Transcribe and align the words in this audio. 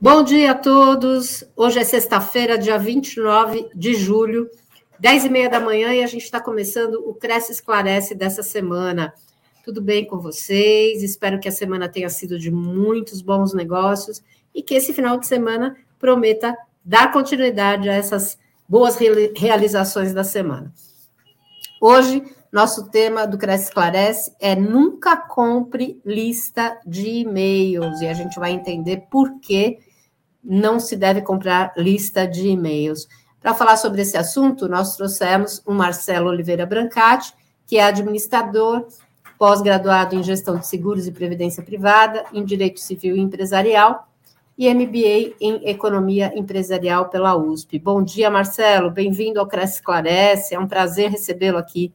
Bom 0.00 0.22
dia 0.22 0.52
a 0.52 0.54
todos. 0.54 1.42
Hoje 1.56 1.80
é 1.80 1.84
sexta-feira, 1.84 2.56
dia 2.56 2.78
29 2.78 3.68
de 3.74 3.94
julho, 3.94 4.48
10 4.96 5.24
e 5.24 5.28
meia 5.28 5.50
da 5.50 5.58
manhã, 5.58 5.92
e 5.92 6.04
a 6.04 6.06
gente 6.06 6.22
está 6.22 6.40
começando 6.40 7.02
o 7.04 7.14
Cresce 7.14 7.50
Esclarece 7.50 8.14
dessa 8.14 8.44
semana. 8.44 9.12
Tudo 9.64 9.82
bem 9.82 10.06
com 10.06 10.20
vocês? 10.20 11.02
Espero 11.02 11.40
que 11.40 11.48
a 11.48 11.52
semana 11.52 11.88
tenha 11.88 12.08
sido 12.08 12.38
de 12.38 12.48
muitos 12.48 13.20
bons 13.20 13.52
negócios 13.52 14.22
e 14.54 14.62
que 14.62 14.74
esse 14.74 14.92
final 14.92 15.18
de 15.18 15.26
semana 15.26 15.76
prometa 15.98 16.56
dar 16.84 17.10
continuidade 17.10 17.88
a 17.88 17.92
essas 17.92 18.38
boas 18.68 18.96
realizações 19.34 20.14
da 20.14 20.22
semana. 20.22 20.72
Hoje 21.80 22.22
nosso 22.52 22.88
tema 22.88 23.26
do 23.26 23.36
Cresce 23.36 23.64
Esclarece 23.64 24.32
é 24.40 24.54
nunca 24.54 25.16
compre 25.16 26.00
lista 26.04 26.78
de 26.86 27.06
e-mails, 27.20 28.00
e 28.00 28.06
a 28.06 28.14
gente 28.14 28.38
vai 28.38 28.52
entender 28.52 29.08
por 29.10 29.38
que 29.40 29.78
não 30.42 30.78
se 30.78 30.96
deve 30.96 31.22
comprar 31.22 31.72
lista 31.76 32.26
de 32.26 32.48
e-mails. 32.48 33.08
Para 33.40 33.54
falar 33.54 33.76
sobre 33.76 34.02
esse 34.02 34.16
assunto, 34.16 34.68
nós 34.68 34.96
trouxemos 34.96 35.62
o 35.66 35.72
Marcelo 35.72 36.28
Oliveira 36.28 36.66
Brancati, 36.66 37.32
que 37.66 37.78
é 37.78 37.84
administrador, 37.84 38.86
pós-graduado 39.38 40.16
em 40.16 40.22
gestão 40.22 40.58
de 40.58 40.66
seguros 40.66 41.06
e 41.06 41.12
previdência 41.12 41.62
privada, 41.62 42.24
em 42.32 42.44
direito 42.44 42.80
civil 42.80 43.16
e 43.16 43.20
empresarial, 43.20 44.08
e 44.56 44.72
MBA 44.74 45.36
em 45.40 45.68
economia 45.68 46.32
empresarial 46.34 47.08
pela 47.08 47.36
USP. 47.36 47.78
Bom 47.78 48.02
dia, 48.02 48.28
Marcelo, 48.28 48.90
bem-vindo 48.90 49.38
ao 49.38 49.46
Cresce 49.46 49.76
Esclarece, 49.76 50.54
é 50.54 50.58
um 50.58 50.66
prazer 50.66 51.10
recebê-lo 51.10 51.58
aqui. 51.58 51.94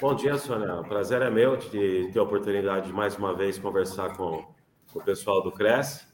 Bom 0.00 0.14
dia, 0.14 0.36
Sônia. 0.38 0.80
O 0.80 0.84
prazer 0.84 1.20
é 1.20 1.30
meu 1.30 1.56
de 1.56 2.10
ter 2.10 2.18
a 2.18 2.22
oportunidade 2.22 2.86
de 2.86 2.92
mais 2.92 3.16
uma 3.16 3.36
vez 3.36 3.58
conversar 3.58 4.16
com 4.16 4.42
o 4.94 5.00
pessoal 5.00 5.42
do 5.42 5.52
Cresce. 5.52 6.11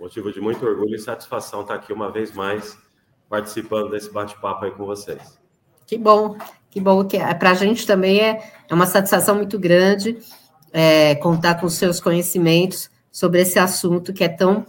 Motivo 0.00 0.32
de 0.32 0.40
muito 0.40 0.64
orgulho 0.64 0.94
e 0.94 0.98
satisfação 0.98 1.60
estar 1.60 1.74
aqui 1.74 1.92
uma 1.92 2.10
vez 2.10 2.32
mais 2.32 2.74
participando 3.28 3.90
desse 3.90 4.10
bate-papo 4.10 4.64
aí 4.64 4.70
com 4.70 4.86
vocês. 4.86 5.38
Que 5.86 5.98
bom, 5.98 6.38
que 6.70 6.80
bom 6.80 7.04
que 7.04 7.18
é. 7.18 7.34
Para 7.34 7.50
a 7.50 7.54
gente 7.54 7.86
também 7.86 8.18
é, 8.18 8.50
é 8.66 8.74
uma 8.74 8.86
satisfação 8.86 9.34
muito 9.34 9.58
grande 9.58 10.16
é, 10.72 11.14
contar 11.16 11.56
com 11.56 11.66
os 11.66 11.74
seus 11.74 12.00
conhecimentos 12.00 12.90
sobre 13.12 13.42
esse 13.42 13.58
assunto 13.58 14.10
que 14.10 14.24
é 14.24 14.28
tão 14.30 14.64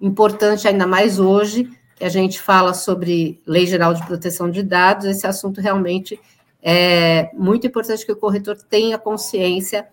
importante, 0.00 0.68
ainda 0.68 0.86
mais 0.86 1.18
hoje, 1.18 1.68
que 1.96 2.04
a 2.04 2.08
gente 2.08 2.40
fala 2.40 2.72
sobre 2.72 3.42
Lei 3.44 3.66
Geral 3.66 3.92
de 3.92 4.06
Proteção 4.06 4.48
de 4.48 4.62
Dados. 4.62 5.06
Esse 5.06 5.26
assunto 5.26 5.60
realmente 5.60 6.16
é 6.62 7.28
muito 7.34 7.66
importante 7.66 8.06
que 8.06 8.12
o 8.12 8.16
corretor 8.16 8.56
tenha 8.70 8.96
consciência 8.98 9.88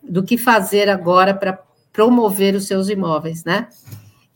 do 0.00 0.22
que 0.22 0.38
fazer 0.38 0.88
agora 0.88 1.34
para 1.34 1.60
promover 1.92 2.54
os 2.54 2.68
seus 2.68 2.88
imóveis, 2.88 3.42
né? 3.42 3.66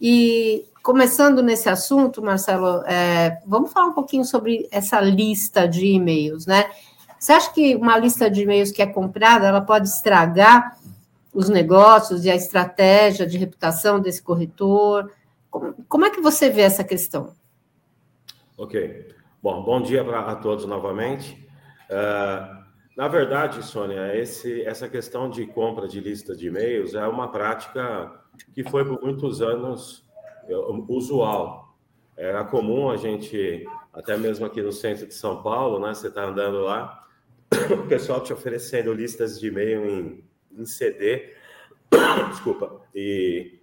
E 0.01 0.67
começando 0.83 1.43
nesse 1.43 1.69
assunto, 1.69 2.23
Marcelo, 2.23 2.83
é, 2.87 3.41
vamos 3.47 3.73
falar 3.73 3.87
um 3.87 3.93
pouquinho 3.93 4.25
sobre 4.25 4.67
essa 4.71 5.01
lista 5.01 5.69
de 5.69 5.87
e-mails, 5.87 6.47
né? 6.47 6.71
Você 7.19 7.33
acha 7.33 7.53
que 7.53 7.77
uma 7.77 7.99
lista 7.99 8.31
de 8.31 8.43
e-mails 8.43 8.73
que 8.73 8.81
é 8.81 8.87
comprada, 8.87 9.47
ela 9.47 9.61
pode 9.61 9.89
estragar 9.89 10.79
os 11.35 11.51
negócios 11.51 12.25
e 12.25 12.31
a 12.31 12.35
estratégia 12.35 13.27
de 13.27 13.37
reputação 13.37 14.01
desse 14.01 14.23
corretor? 14.23 15.13
Como, 15.51 15.75
como 15.87 16.07
é 16.07 16.11
que 16.11 16.21
você 16.21 16.49
vê 16.49 16.63
essa 16.63 16.83
questão? 16.83 17.35
Ok. 18.57 19.15
Bom, 19.43 19.63
bom 19.63 19.83
dia 19.83 20.03
pra, 20.03 20.21
a 20.21 20.37
todos 20.37 20.65
novamente. 20.65 21.47
Uh, 21.91 22.61
na 22.97 23.09
verdade, 23.09 23.63
Sônia, 23.63 24.15
esse, 24.17 24.63
essa 24.63 24.89
questão 24.89 25.29
de 25.29 25.47
compra 25.47 25.87
de 25.87 26.01
lista 26.01 26.35
de 26.35 26.49
e-mails 26.49 26.95
é 26.95 27.07
uma 27.07 27.29
prática 27.31 28.13
que 28.55 28.65
foi 28.65 28.85
por 28.85 29.03
muitos 29.03 29.41
anos 29.41 30.05
é, 30.49 30.55
usual. 30.89 31.77
Era 32.17 32.45
comum 32.45 32.91
a 32.91 32.97
gente, 32.97 33.65
até 33.93 34.17
mesmo 34.17 34.45
aqui 34.45 34.61
no 34.61 34.73
centro 34.73 35.07
de 35.07 35.15
São 35.15 35.43
Paulo, 35.43 35.79
né? 35.79 35.95
Você 35.95 36.09
está 36.09 36.25
andando 36.25 36.61
lá, 36.61 37.07
o 37.73 37.87
pessoal 37.89 38.21
te 38.23 38.33
oferecendo 38.33 38.93
listas 38.93 39.41
de 39.41 39.49
e-mail 39.49 39.89
em, 39.89 40.25
em 40.53 40.65
CD, 40.65 41.33
desculpa, 42.31 42.83
e 42.95 43.61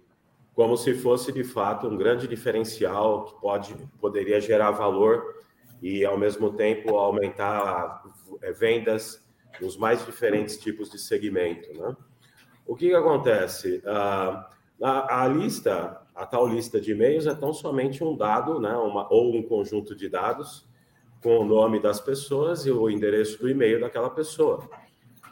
como 0.54 0.76
se 0.76 0.92
fosse 0.94 1.30
de 1.30 1.44
fato 1.44 1.86
um 1.86 1.96
grande 1.96 2.26
diferencial 2.26 3.26
que 3.26 3.40
pode 3.40 3.76
poderia 4.00 4.40
gerar 4.40 4.72
valor 4.72 5.36
e, 5.80 6.04
ao 6.04 6.18
mesmo 6.18 6.50
tempo, 6.52 6.96
aumentar 6.96 8.02
é, 8.42 8.50
vendas 8.52 9.24
nos 9.60 9.76
mais 9.76 10.04
diferentes 10.04 10.56
tipos 10.58 10.90
de 10.90 10.98
segmento. 10.98 11.72
Né? 11.72 11.96
O 12.66 12.74
que, 12.74 12.88
que 12.88 12.94
acontece? 12.94 13.80
Ah, 13.86 14.50
a, 14.82 15.22
a, 15.22 15.28
lista, 15.28 16.00
a 16.14 16.26
tal 16.26 16.46
lista 16.46 16.80
de 16.80 16.92
e-mails 16.92 17.26
é 17.26 17.34
tão 17.34 17.52
somente 17.52 18.02
um 18.02 18.16
dado, 18.16 18.60
né, 18.60 18.74
uma, 18.76 19.12
ou 19.12 19.36
um 19.36 19.42
conjunto 19.42 19.94
de 19.94 20.08
dados 20.08 20.66
com 21.22 21.38
o 21.38 21.44
nome 21.44 21.80
das 21.80 22.00
pessoas 22.00 22.64
e 22.64 22.70
o 22.70 22.88
endereço 22.88 23.38
do 23.40 23.48
e-mail 23.48 23.80
daquela 23.80 24.10
pessoa. 24.10 24.68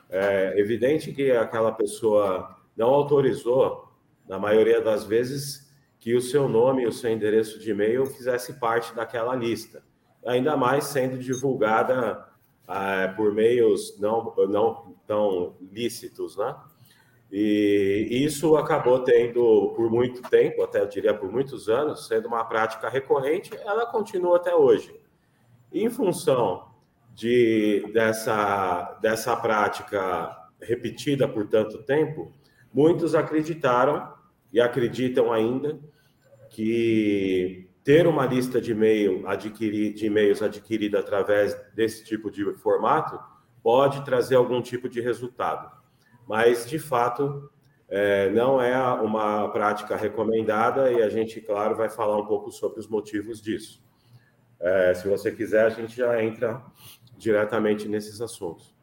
É 0.08 0.58
evidente 0.58 1.12
que 1.12 1.30
aquela 1.30 1.72
pessoa 1.72 2.56
não 2.76 2.88
autorizou, 2.88 3.86
na 4.28 4.38
maioria 4.38 4.80
das 4.80 5.04
vezes, 5.04 5.72
que 6.00 6.14
o 6.14 6.20
seu 6.20 6.48
nome 6.48 6.82
e 6.82 6.86
o 6.86 6.92
seu 6.92 7.10
endereço 7.10 7.58
de 7.60 7.70
e-mail 7.70 8.06
fizesse 8.06 8.54
parte 8.58 8.94
daquela 8.94 9.34
lista 9.34 9.82
ainda 10.26 10.56
mais 10.56 10.84
sendo 10.84 11.16
divulgada 11.16 12.26
ah, 12.66 13.12
por 13.16 13.32
meios 13.32 13.98
não, 13.98 14.34
não 14.48 14.96
tão 15.06 15.56
lícitos, 15.72 16.36
né? 16.36 16.54
E 17.30 18.08
isso 18.10 18.56
acabou 18.56 19.00
tendo 19.00 19.72
por 19.74 19.90
muito 19.90 20.22
tempo, 20.22 20.62
até 20.62 20.80
eu 20.80 20.86
diria 20.86 21.12
por 21.12 21.30
muitos 21.30 21.68
anos, 21.68 22.06
sendo 22.06 22.28
uma 22.28 22.44
prática 22.44 22.88
recorrente, 22.88 23.50
ela 23.64 23.86
continua 23.86 24.36
até 24.36 24.54
hoje. 24.54 24.94
Em 25.72 25.90
função 25.90 26.70
de, 27.12 27.90
dessa, 27.92 28.98
dessa 29.02 29.36
prática 29.36 30.36
repetida 30.60 31.26
por 31.26 31.48
tanto 31.48 31.82
tempo, 31.82 32.32
muitos 32.72 33.14
acreditaram 33.14 34.12
e 34.52 34.60
acreditam 34.60 35.32
ainda 35.32 35.78
que 36.50 37.68
ter 37.82 38.06
uma 38.06 38.26
lista 38.26 38.60
de 38.60 38.72
e-mail 38.72 39.24
de 39.38 40.06
e-mails 40.06 40.42
adquirida 40.42 40.98
através 41.00 41.54
desse 41.74 42.04
tipo 42.04 42.30
de 42.30 42.54
formato 42.54 43.18
pode 43.62 44.04
trazer 44.04 44.36
algum 44.36 44.62
tipo 44.62 44.88
de 44.88 45.00
resultado. 45.00 45.70
Mas, 46.26 46.68
de 46.68 46.78
fato, 46.78 47.50
é, 47.88 48.30
não 48.30 48.60
é 48.60 48.76
uma 49.00 49.48
prática 49.50 49.96
recomendada 49.96 50.90
e 50.90 51.02
a 51.02 51.08
gente, 51.08 51.40
claro, 51.40 51.76
vai 51.76 51.88
falar 51.88 52.18
um 52.18 52.26
pouco 52.26 52.50
sobre 52.50 52.80
os 52.80 52.88
motivos 52.88 53.40
disso. 53.40 53.82
É, 54.58 54.94
se 54.94 55.06
você 55.06 55.30
quiser, 55.30 55.66
a 55.66 55.70
gente 55.70 55.96
já 55.96 56.22
entra 56.22 56.62
diretamente 57.16 57.88
nesses 57.88 58.20
assuntos. 58.20 58.74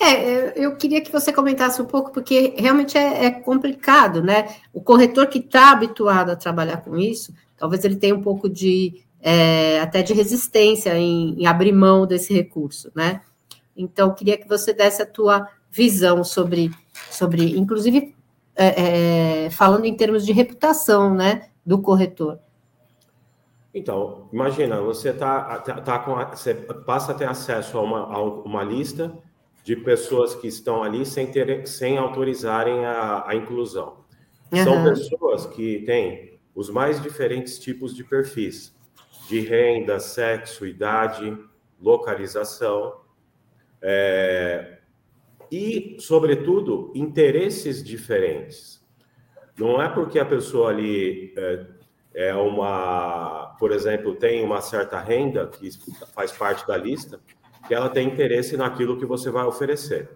É, 0.00 0.58
eu 0.58 0.76
queria 0.76 1.00
que 1.00 1.12
você 1.12 1.32
comentasse 1.32 1.80
um 1.80 1.84
pouco, 1.84 2.12
porque 2.12 2.54
realmente 2.56 2.98
é, 2.98 3.26
é 3.26 3.30
complicado, 3.30 4.22
né? 4.22 4.56
O 4.72 4.80
corretor 4.80 5.28
que 5.28 5.38
está 5.38 5.70
habituado 5.70 6.30
a 6.30 6.36
trabalhar 6.36 6.78
com 6.78 6.96
isso, 6.96 7.32
talvez 7.56 7.84
ele 7.84 7.96
tenha 7.96 8.14
um 8.14 8.22
pouco 8.22 8.48
de 8.48 9.04
é, 9.20 9.80
até 9.80 10.02
de 10.02 10.12
resistência 10.12 10.94
em, 10.98 11.40
em, 11.40 11.46
abrir 11.46 11.72
mão 11.72 12.06
desse 12.06 12.34
recurso, 12.34 12.90
né? 12.94 13.22
Então, 13.76 14.14
queria 14.14 14.36
que 14.36 14.48
você 14.48 14.72
desse 14.72 15.02
a 15.02 15.06
tua 15.06 15.48
visão 15.74 16.22
sobre, 16.22 16.70
sobre 17.10 17.58
inclusive, 17.58 18.14
é, 18.54 19.46
é, 19.46 19.50
falando 19.50 19.84
em 19.84 19.96
termos 19.96 20.24
de 20.24 20.32
reputação, 20.32 21.12
né, 21.12 21.48
do 21.66 21.80
corretor. 21.82 22.38
Então, 23.74 24.28
imagina, 24.32 24.80
você 24.80 25.12
tá, 25.12 25.58
tá, 25.58 25.80
tá 25.80 25.98
com 25.98 26.14
a, 26.14 26.26
você 26.26 26.54
passa 26.54 27.10
a 27.10 27.14
ter 27.14 27.26
acesso 27.26 27.76
a 27.76 27.82
uma, 27.82 27.98
a 28.14 28.22
uma 28.22 28.62
lista 28.62 29.12
de 29.64 29.74
pessoas 29.74 30.36
que 30.36 30.46
estão 30.46 30.84
ali 30.84 31.04
sem, 31.04 31.26
ter, 31.26 31.66
sem 31.66 31.98
autorizarem 31.98 32.84
a, 32.84 33.24
a 33.26 33.34
inclusão. 33.34 34.04
Uhum. 34.52 34.62
São 34.62 34.84
pessoas 34.84 35.46
que 35.46 35.80
têm 35.80 36.38
os 36.54 36.70
mais 36.70 37.02
diferentes 37.02 37.58
tipos 37.58 37.92
de 37.96 38.04
perfis, 38.04 38.72
de 39.28 39.40
renda, 39.40 39.98
sexo, 39.98 40.64
idade, 40.64 41.36
localização, 41.80 43.00
é, 43.82 44.78
e, 45.54 45.96
sobretudo, 46.00 46.90
interesses 46.96 47.80
diferentes. 47.80 48.84
Não 49.56 49.80
é 49.80 49.88
porque 49.88 50.18
a 50.18 50.24
pessoa 50.24 50.70
ali 50.70 51.32
é, 51.36 51.66
é 52.12 52.34
uma, 52.34 53.54
por 53.56 53.70
exemplo, 53.70 54.16
tem 54.16 54.44
uma 54.44 54.60
certa 54.60 54.98
renda, 54.98 55.46
que 55.46 55.70
faz 56.12 56.32
parte 56.32 56.66
da 56.66 56.76
lista, 56.76 57.20
que 57.68 57.72
ela 57.72 57.88
tem 57.88 58.08
interesse 58.08 58.56
naquilo 58.56 58.98
que 58.98 59.06
você 59.06 59.30
vai 59.30 59.44
oferecer. 59.44 60.10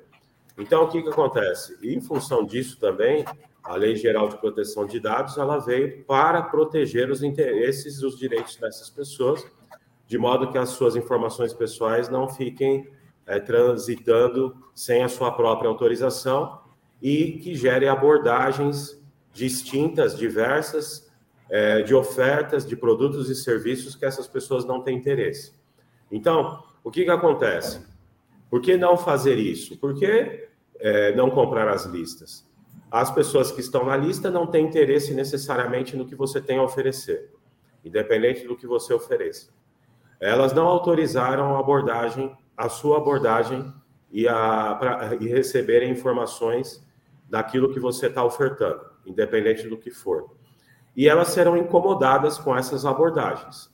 Então, 0.59 0.83
o 0.83 0.89
que, 0.89 1.03
que 1.03 1.09
acontece? 1.09 1.79
Em 1.85 2.01
função 2.01 2.45
disso 2.45 2.77
também, 2.81 3.25
a 3.63 3.77
Lei 3.77 3.95
Geral 3.95 4.29
de 4.29 4.39
Proteção 4.39 4.87
de 4.87 4.99
Dados 4.99 5.39
ela 5.39 5.59
veio 5.59 6.03
para 6.03 6.43
proteger 6.43 7.13
os 7.13 7.23
interesses 7.23 8.01
e 8.01 8.05
os 8.05 8.19
direitos 8.19 8.57
dessas 8.57 8.91
pessoas, 8.91 9.47
de 10.05 10.19
modo 10.19 10.51
que 10.51 10.59
as 10.59 10.71
suas 10.71 10.97
informações 10.97 11.55
pessoais 11.55 12.09
não 12.09 12.29
fiquem 12.29 12.89
é, 13.29 13.39
transitando 13.39 14.57
sem 14.75 15.05
a 15.05 15.09
sua 15.09 15.31
própria 15.31 15.69
autorização 15.69 16.61
e 17.01 17.33
que 17.33 17.55
gere 17.55 17.87
abordagens 17.87 19.01
distintas, 19.33 20.17
diversas, 20.17 21.09
é, 21.51 21.83
de 21.83 21.95
ofertas 21.95 22.67
de 22.67 22.75
produtos 22.75 23.29
e 23.31 23.35
serviços 23.35 23.95
que 23.95 24.05
essas 24.05 24.27
pessoas 24.27 24.65
não 24.65 24.83
têm 24.83 24.97
interesse. 24.97 25.53
Então, 26.11 26.65
o 26.83 26.91
que, 26.91 27.05
que 27.05 27.11
acontece? 27.11 27.87
Por 28.51 28.63
que 28.63 28.77
não 28.77 28.97
fazer 28.97 29.37
isso? 29.37 29.77
Por 29.77 29.95
que 29.95 30.49
é, 30.81 31.15
não 31.15 31.31
comprar 31.31 31.69
as 31.69 31.85
listas? 31.85 32.47
As 32.91 33.11
pessoas 33.11 33.53
que 33.53 33.61
estão 33.61 33.85
na 33.85 33.97
lista 33.97 34.31
não 34.31 34.47
têm 34.47 34.67
interesse 34.67 35.13
necessariamente 35.13 35.95
no 35.95 36.07
que 36.07 36.15
você 36.15 36.41
tem 36.41 36.59
a 36.59 36.63
oferecer, 36.63 37.31
independente 37.85 38.47
do 38.47 38.57
que 38.57 38.67
você 38.67 38.95
ofereça. 38.95 39.51
Elas 40.19 40.55
não 40.55 40.67
autorizaram 40.67 41.55
a 41.55 41.61
abordagem, 41.61 42.35
a 42.59 42.69
sua 42.69 42.97
abordagem 42.97 43.73
e, 44.11 44.27
a, 44.27 44.75
pra, 44.75 45.17
e 45.21 45.29
receberem 45.29 45.93
informações 45.93 46.85
daquilo 47.31 47.73
que 47.73 47.79
você 47.79 48.09
está 48.09 48.25
ofertando, 48.25 48.81
independente 49.07 49.69
do 49.69 49.79
que 49.79 49.93
for. 49.93 50.35
E 50.97 51.09
elas 51.09 51.29
serão 51.29 51.57
incomodadas 51.57 52.37
com 52.37 52.57
essas 52.57 52.85
abordagens. 52.85 53.71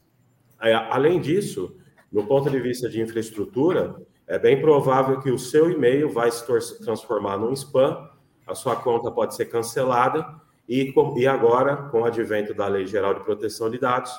É, 0.61 0.75
além 0.75 1.19
disso, 1.19 1.75
no 2.13 2.27
ponto 2.27 2.51
de 2.51 2.61
vista 2.61 2.87
de 2.87 3.01
infraestrutura, 3.01 3.97
é 4.27 4.39
bem 4.39 4.61
provável 4.61 5.19
que 5.21 5.31
o 5.31 5.39
seu 5.39 5.71
e-mail 5.71 6.11
vai 6.11 6.31
se 6.31 6.45
transformar 6.85 7.39
num 7.39 7.53
spam, 7.53 8.11
a 8.47 8.55
sua 8.55 8.77
conta 8.77 9.11
pode 9.11 9.35
ser 9.35 9.47
cancelada, 9.47 10.27
e, 10.69 10.93
e 11.17 11.27
agora, 11.27 11.77
com 11.89 12.03
o 12.03 12.05
advento 12.05 12.53
da 12.53 12.67
Lei 12.67 12.87
Geral 12.87 13.15
de 13.15 13.25
Proteção 13.25 13.71
de 13.71 13.79
Dados, 13.79 14.13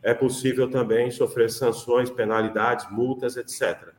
é 0.00 0.14
possível 0.14 0.70
também 0.70 1.10
sofrer 1.10 1.50
sanções, 1.50 2.10
penalidades, 2.10 2.86
multas, 2.90 3.36
etc., 3.36 3.92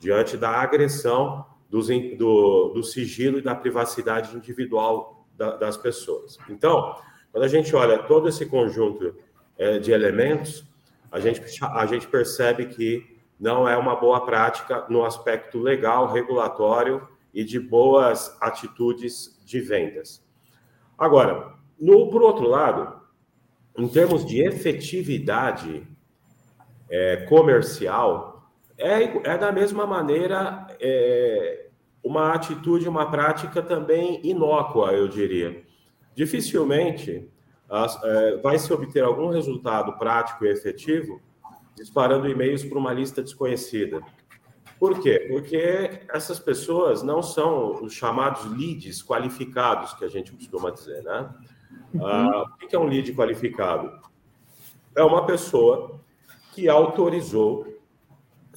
diante 0.00 0.36
da 0.36 0.50
agressão 0.50 1.46
dos, 1.68 1.88
do, 2.16 2.72
do 2.74 2.82
sigilo 2.82 3.38
e 3.38 3.42
da 3.42 3.54
privacidade 3.54 4.34
individual 4.36 5.24
da, 5.36 5.56
das 5.56 5.76
pessoas. 5.76 6.38
Então, 6.48 6.96
quando 7.30 7.44
a 7.44 7.48
gente 7.48 7.74
olha 7.76 8.02
todo 8.02 8.28
esse 8.28 8.46
conjunto 8.46 9.14
é, 9.56 9.78
de 9.78 9.92
elementos, 9.92 10.64
a 11.12 11.20
gente, 11.20 11.42
a 11.62 11.86
gente 11.86 12.08
percebe 12.08 12.66
que 12.66 13.20
não 13.38 13.68
é 13.68 13.76
uma 13.76 13.94
boa 13.94 14.24
prática 14.24 14.86
no 14.88 15.04
aspecto 15.04 15.58
legal, 15.58 16.12
regulatório 16.12 17.06
e 17.32 17.44
de 17.44 17.60
boas 17.60 18.36
atitudes 18.40 19.38
de 19.44 19.60
vendas. 19.60 20.24
Agora, 20.98 21.54
no, 21.78 22.10
por 22.10 22.22
outro 22.22 22.46
lado, 22.46 23.00
em 23.78 23.88
termos 23.88 24.24
de 24.26 24.42
efetividade 24.42 25.86
é, 26.88 27.16
comercial, 27.28 28.39
é, 28.80 29.32
é 29.32 29.38
da 29.38 29.52
mesma 29.52 29.86
maneira 29.86 30.66
é, 30.80 31.68
uma 32.02 32.32
atitude, 32.32 32.88
uma 32.88 33.10
prática 33.10 33.62
também 33.62 34.20
inócua, 34.24 34.92
eu 34.92 35.08
diria. 35.08 35.62
Dificilmente 36.14 37.28
as, 37.68 38.02
é, 38.02 38.36
vai 38.38 38.58
se 38.58 38.72
obter 38.72 39.04
algum 39.04 39.28
resultado 39.28 39.96
prático 39.98 40.44
e 40.44 40.50
efetivo 40.50 41.20
disparando 41.76 42.28
e-mails 42.28 42.64
para 42.64 42.78
uma 42.78 42.92
lista 42.92 43.22
desconhecida. 43.22 44.02
Por 44.78 45.00
quê? 45.00 45.26
Porque 45.28 46.00
essas 46.12 46.38
pessoas 46.38 47.02
não 47.02 47.22
são 47.22 47.82
os 47.82 47.92
chamados 47.92 48.44
leads 48.44 49.02
qualificados, 49.02 49.94
que 49.94 50.04
a 50.04 50.08
gente 50.08 50.32
costuma 50.32 50.70
dizer, 50.70 51.02
né? 51.02 51.28
Uhum. 51.94 52.06
Ah, 52.06 52.44
o 52.62 52.66
que 52.66 52.74
é 52.74 52.78
um 52.78 52.86
lead 52.86 53.12
qualificado? 53.14 53.90
É 54.96 55.02
uma 55.02 55.24
pessoa 55.26 56.00
que 56.52 56.68
autorizou, 56.68 57.69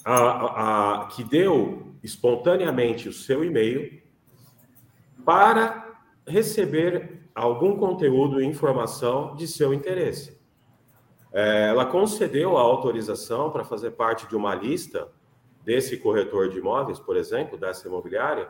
a, 0.05 1.03
a, 1.03 1.05
que 1.07 1.23
deu 1.23 1.93
espontaneamente 2.03 3.07
o 3.07 3.13
seu 3.13 3.43
e-mail 3.43 4.01
para 5.25 5.97
receber 6.27 7.29
algum 7.33 7.77
conteúdo 7.77 8.41
e 8.41 8.45
informação 8.45 9.35
de 9.35 9.47
seu 9.47 9.73
interesse. 9.73 10.37
É, 11.31 11.69
ela 11.69 11.85
concedeu 11.85 12.57
a 12.57 12.61
autorização 12.61 13.49
para 13.49 13.63
fazer 13.63 13.91
parte 13.91 14.27
de 14.27 14.35
uma 14.35 14.53
lista 14.53 15.07
desse 15.63 15.97
corretor 15.97 16.49
de 16.49 16.59
imóveis, 16.59 16.99
por 16.99 17.17
exemplo, 17.17 17.57
dessa 17.57 17.87
imobiliária. 17.87 18.49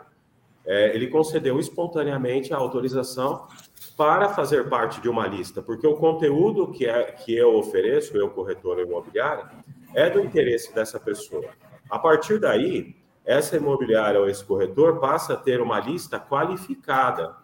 É, 0.65 0.95
ele 0.95 1.07
concedeu 1.07 1.59
espontaneamente 1.59 2.53
a 2.53 2.57
autorização 2.57 3.47
para 3.95 4.29
fazer 4.29 4.69
parte 4.69 4.99
de 4.99 5.07
uma 5.07 5.27
lista, 5.27 5.61
porque 5.61 5.85
o 5.85 5.95
conteúdo 5.95 6.71
que, 6.71 6.85
é, 6.85 7.03
que 7.11 7.35
eu 7.35 7.55
ofereço, 7.55 8.17
eu 8.17 8.29
corretor 8.29 8.79
imobiliário, 8.79 9.47
é 9.93 10.09
do 10.09 10.19
interesse 10.19 10.73
dessa 10.73 10.99
pessoa. 10.99 11.49
A 11.89 11.99
partir 11.99 12.39
daí, 12.39 12.95
essa 13.25 13.55
imobiliária 13.55 14.19
ou 14.19 14.27
esse 14.27 14.43
corretor 14.43 14.99
passa 14.99 15.33
a 15.33 15.37
ter 15.37 15.61
uma 15.61 15.79
lista 15.79 16.19
qualificada 16.19 17.35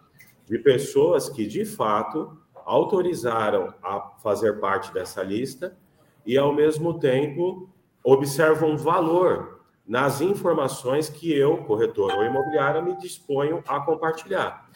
de 0.46 0.58
pessoas 0.58 1.28
que, 1.28 1.46
de 1.46 1.64
fato, 1.64 2.36
autorizaram 2.64 3.72
a 3.82 4.00
fazer 4.22 4.60
parte 4.60 4.92
dessa 4.92 5.22
lista 5.22 5.76
e, 6.26 6.36
ao 6.36 6.52
mesmo 6.52 6.98
tempo, 6.98 7.70
observam 8.04 8.76
valor 8.76 9.60
nas 9.86 10.20
informações 10.20 11.08
que 11.08 11.32
eu, 11.32 11.58
corretor 11.64 12.12
ou 12.14 12.24
imobiliária, 12.24 12.82
me 12.82 12.96
disponho 12.96 13.62
a 13.66 13.80
compartilhar. 13.80 14.68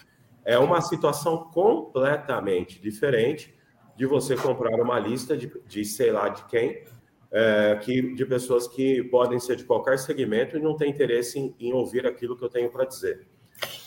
É 0.44 0.58
uma 0.58 0.80
situação 0.80 1.50
completamente 1.52 2.80
diferente 2.80 3.54
de 3.96 4.06
você 4.06 4.36
comprar 4.36 4.80
uma 4.80 4.98
lista 4.98 5.36
de, 5.36 5.52
de 5.66 5.84
sei 5.84 6.10
lá 6.10 6.28
de 6.28 6.44
quem, 6.46 6.84
é, 7.36 7.76
que, 7.82 8.14
de 8.14 8.24
pessoas 8.24 8.68
que 8.68 9.02
podem 9.02 9.40
ser 9.40 9.56
de 9.56 9.64
qualquer 9.64 9.98
segmento 9.98 10.56
e 10.56 10.62
não 10.62 10.76
têm 10.76 10.90
interesse 10.90 11.36
em, 11.36 11.52
em 11.58 11.72
ouvir 11.72 12.06
aquilo 12.06 12.36
que 12.36 12.44
eu 12.44 12.48
tenho 12.48 12.70
para 12.70 12.84
dizer. 12.84 13.26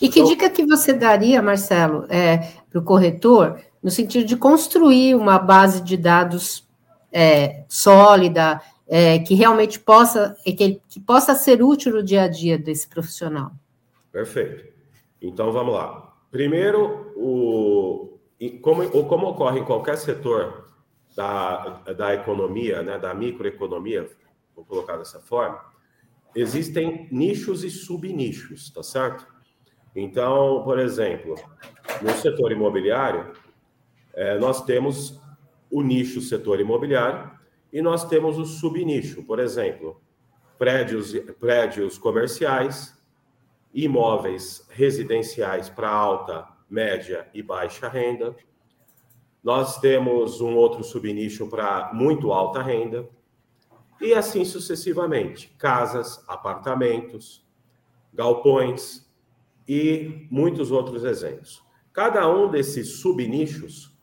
E 0.01 0.09
que 0.09 0.19
então, 0.19 0.31
dica 0.31 0.49
que 0.49 0.65
você 0.65 0.91
daria, 0.91 1.41
Marcelo, 1.41 2.05
é, 2.09 2.39
para 2.69 2.79
o 2.79 2.83
corretor, 2.83 3.57
no 3.81 3.89
sentido 3.89 4.25
de 4.25 4.35
construir 4.35 5.15
uma 5.15 5.39
base 5.39 5.81
de 5.81 5.95
dados 5.95 6.67
é, 7.11 7.63
sólida, 7.69 8.61
é, 8.85 9.19
que 9.19 9.33
realmente 9.33 9.79
possa, 9.79 10.35
que, 10.43 10.81
que 10.89 10.99
possa 10.99 11.33
ser 11.33 11.63
útil 11.63 11.93
no 11.93 12.03
dia 12.03 12.23
a 12.23 12.27
dia 12.27 12.57
desse 12.57 12.85
profissional? 12.85 13.51
Perfeito. 14.11 14.65
Então 15.21 15.53
vamos 15.53 15.73
lá. 15.73 16.13
Primeiro, 16.29 17.13
o, 17.15 18.19
como, 18.61 18.89
como 19.05 19.27
ocorre 19.27 19.61
em 19.61 19.65
qualquer 19.65 19.97
setor 19.97 20.66
da, 21.17 21.81
da 21.97 22.13
economia, 22.13 22.83
né, 22.83 22.99
da 22.99 23.11
microeconomia, 23.11 24.07
vou 24.55 24.63
colocar 24.63 24.97
dessa 24.97 25.19
forma, 25.19 25.59
existem 26.35 27.07
nichos 27.11 27.63
e 27.63 27.71
subnichos, 27.71 28.69
tá 28.69 28.83
certo? 28.83 29.25
Então, 29.95 30.61
por 30.63 30.77
exemplo, 30.77 31.33
no 32.03 32.11
setor 32.11 32.51
imobiliário, 32.51 33.33
é, 34.13 34.37
nós 34.37 34.63
temos 34.63 35.19
o 35.71 35.81
nicho 35.81 36.21
setor 36.21 36.59
imobiliário 36.59 37.31
e 37.73 37.81
nós 37.81 38.07
temos 38.07 38.37
o 38.37 38.45
subnicho, 38.45 39.23
por 39.23 39.39
exemplo, 39.39 39.99
prédios, 40.59 41.13
prédios 41.39 41.97
comerciais, 41.97 42.95
imóveis 43.73 44.67
residenciais 44.69 45.67
para 45.67 45.89
alta, 45.89 46.47
média 46.69 47.27
e 47.33 47.41
baixa 47.41 47.89
renda, 47.89 48.35
nós 49.47 49.79
temos 49.79 50.41
um 50.41 50.57
outro 50.57 50.83
subnicho 50.83 51.47
para 51.47 51.93
muito 51.93 52.33
alta 52.33 52.61
renda, 52.61 53.07
e 54.01 54.13
assim 54.13 54.43
sucessivamente. 54.43 55.55
Casas, 55.57 56.21
apartamentos, 56.27 57.47
galpões 58.13 59.09
e 59.65 60.27
muitos 60.29 60.69
outros 60.69 61.05
exemplos. 61.05 61.63
Cada 61.93 62.29
um 62.29 62.51
desses 62.51 62.99
subnichos, 62.99 63.97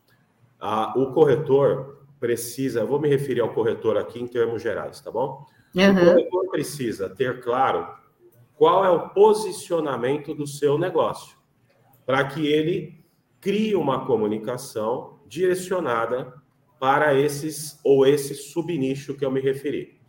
ah, 0.59 0.91
o 0.97 1.13
corretor 1.13 2.07
precisa, 2.19 2.83
vou 2.83 2.99
me 2.99 3.07
referir 3.07 3.41
ao 3.41 3.53
corretor 3.53 3.97
aqui 3.97 4.19
em 4.19 4.25
termos 4.25 4.63
gerais, 4.63 4.99
tá 4.99 5.11
bom? 5.11 5.45
Uhum. 5.75 5.91
O 5.91 6.05
corretor 6.05 6.49
precisa 6.49 7.07
ter 7.07 7.43
claro 7.43 7.87
qual 8.55 8.83
é 8.83 8.89
o 8.89 9.09
posicionamento 9.09 10.33
do 10.33 10.47
seu 10.47 10.75
negócio, 10.79 11.37
para 12.03 12.23
que 12.23 12.47
ele 12.47 13.05
crie 13.39 13.75
uma 13.75 14.07
comunicação 14.07 15.14
direcionada 15.25 16.33
para 16.79 17.13
esses 17.13 17.79
ou 17.83 18.05
esse 18.05 18.35
subnicho 18.35 19.15
que 19.15 19.25
eu 19.25 19.31
me 19.31 19.41
referi. 19.41 19.99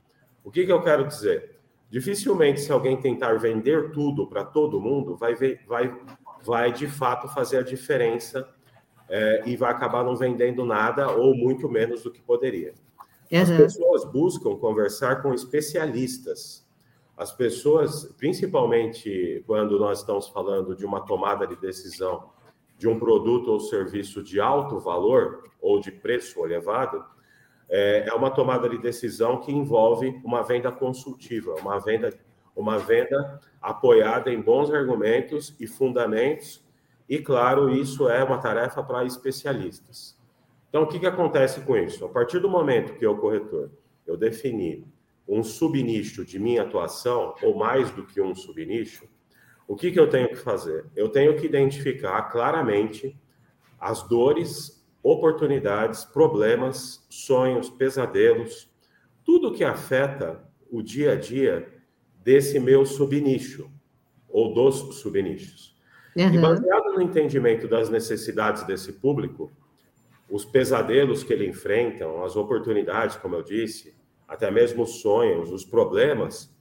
O 0.45 0.51
que, 0.51 0.65
que 0.65 0.73
eu 0.73 0.83
quero 0.83 1.07
dizer? 1.07 1.57
Dificilmente, 1.91 2.61
se 2.61 2.73
alguém 2.73 2.97
tentar 3.01 3.35
vender 3.39 3.93
tudo 3.93 4.27
para 4.27 4.45
todo 4.45 4.81
mundo, 4.81 5.17
vai, 5.17 5.35
ver, 5.35 5.61
vai, 5.67 5.95
vai 6.45 6.73
de 6.73 6.87
fato 6.87 7.29
fazer 7.29 7.59
a 7.59 7.63
diferença 7.63 8.49
é, 9.09 9.43
e 9.47 9.57
vai 9.57 9.71
acabar 9.71 10.05
não 10.05 10.17
vendendo 10.17 10.65
nada 10.65 11.11
ou 11.11 11.35
muito 11.35 11.69
menos 11.69 12.03
do 12.03 12.11
que 12.11 12.21
poderia. 12.21 12.75
Uhum. 13.31 13.41
As 13.41 13.51
pessoas 13.51 14.05
buscam 14.05 14.57
conversar 14.57 15.23
com 15.23 15.33
especialistas. 15.33 16.67
As 17.17 17.33
pessoas, 17.33 18.05
principalmente 18.19 19.43
quando 19.47 19.79
nós 19.79 20.01
estamos 20.01 20.29
falando 20.29 20.77
de 20.77 20.85
uma 20.85 21.01
tomada 21.01 21.47
de 21.47 21.57
decisão 21.57 22.31
de 22.79 22.89
um 22.89 22.99
produto 22.99 23.51
ou 23.51 23.61
serviço 23.61 24.23
de 24.23 24.41
alto 24.41 24.79
valor 24.79 25.45
ou 25.61 25.81
de 25.81 25.91
preço 25.91 26.45
elevado, 26.45 27.05
é, 27.69 28.09
é 28.09 28.15
uma 28.15 28.31
tomada 28.31 28.69
de 28.69 28.79
decisão 28.79 29.41
que 29.41 29.53
envolve 29.53 30.21
uma 30.25 30.43
venda 30.43 30.71
consultiva, 30.71 31.55
uma 31.61 31.79
venda, 31.81 32.13
uma 32.55 32.79
venda 32.79 33.41
apoiada 33.61 34.33
em 34.33 34.41
bons 34.41 34.71
argumentos 34.71 35.55
e 35.59 35.67
fundamentos, 35.67 36.65
e 37.09 37.19
claro, 37.19 37.71
isso 37.71 38.09
é 38.09 38.23
uma 38.23 38.39
tarefa 38.39 38.83
para 38.83 39.05
especialistas. 39.05 40.17
Então, 40.69 40.83
o 40.83 40.87
que, 40.87 40.99
que 40.99 41.07
acontece 41.07 41.61
com 41.61 41.77
isso? 41.77 42.05
A 42.05 42.09
partir 42.09 42.39
do 42.39 42.49
momento 42.49 42.95
que 42.99 43.07
eu, 43.07 43.17
corretor, 43.17 43.71
eu 44.07 44.17
defini 44.17 44.87
um 45.27 45.43
subnicho 45.43 46.25
de 46.25 46.39
minha 46.39 46.63
atuação, 46.63 47.35
ou 47.43 47.57
mais 47.57 47.91
do 47.91 48.05
que 48.05 48.21
um 48.21 48.35
subnicho, 48.35 49.09
o 49.67 49.75
que, 49.75 49.91
que 49.91 49.99
eu 49.99 50.09
tenho 50.09 50.29
que 50.29 50.37
fazer? 50.37 50.87
Eu 50.95 51.09
tenho 51.09 51.37
que 51.37 51.47
identificar 51.47 52.23
claramente 52.23 53.19
as 53.79 54.03
dores, 54.03 54.85
oportunidades, 55.03 56.05
problemas, 56.05 57.05
sonhos, 57.11 57.69
pesadelos, 57.69 58.71
tudo 59.25 59.53
que 59.53 59.65
afeta 59.65 60.45
o 60.71 60.83
dia 60.83 61.13
a 61.13 61.17
dia 61.17 61.69
desse 62.23 62.59
meu 62.59 62.87
subnicho, 62.87 63.71
ou 64.29 64.53
dos 64.53 64.99
subnichos. 65.01 65.77
Uhum. 66.17 66.35
E 66.35 66.39
baseado 66.39 66.93
no 66.95 67.03
entendimento 67.03 67.69
das 67.69 67.91
necessidades 67.91 68.65
desse 68.65 68.93
público, 68.95 69.51
os 70.29 70.45
pesadelos 70.45 71.23
que 71.23 71.33
ele 71.33 71.47
enfrenta, 71.47 72.05
as 72.25 72.37
oportunidades, 72.37 73.17
como 73.17 73.37
eu 73.37 73.43
disse, 73.43 73.95
até 74.27 74.51
mesmo 74.51 74.83
os 74.83 75.01
sonhos, 75.01 75.53
os 75.53 75.65
problemas, 75.65 76.53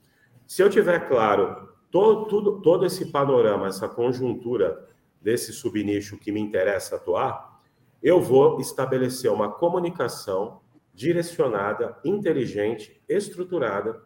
se 0.46 0.62
eu 0.62 0.70
tiver 0.70 1.08
claro 1.08 1.68
todo, 1.90 2.26
tudo, 2.26 2.60
todo 2.60 2.86
esse 2.86 3.10
panorama, 3.10 3.66
essa 3.66 3.88
conjuntura 3.88 4.86
desse 5.20 5.52
subnicho 5.52 6.18
que 6.18 6.30
me 6.30 6.40
interessa 6.40 6.96
atuar, 6.96 7.60
eu 8.02 8.20
vou 8.20 8.60
estabelecer 8.60 9.30
uma 9.30 9.50
comunicação 9.50 10.60
direcionada, 10.94 11.98
inteligente, 12.04 13.02
estruturada 13.08 14.00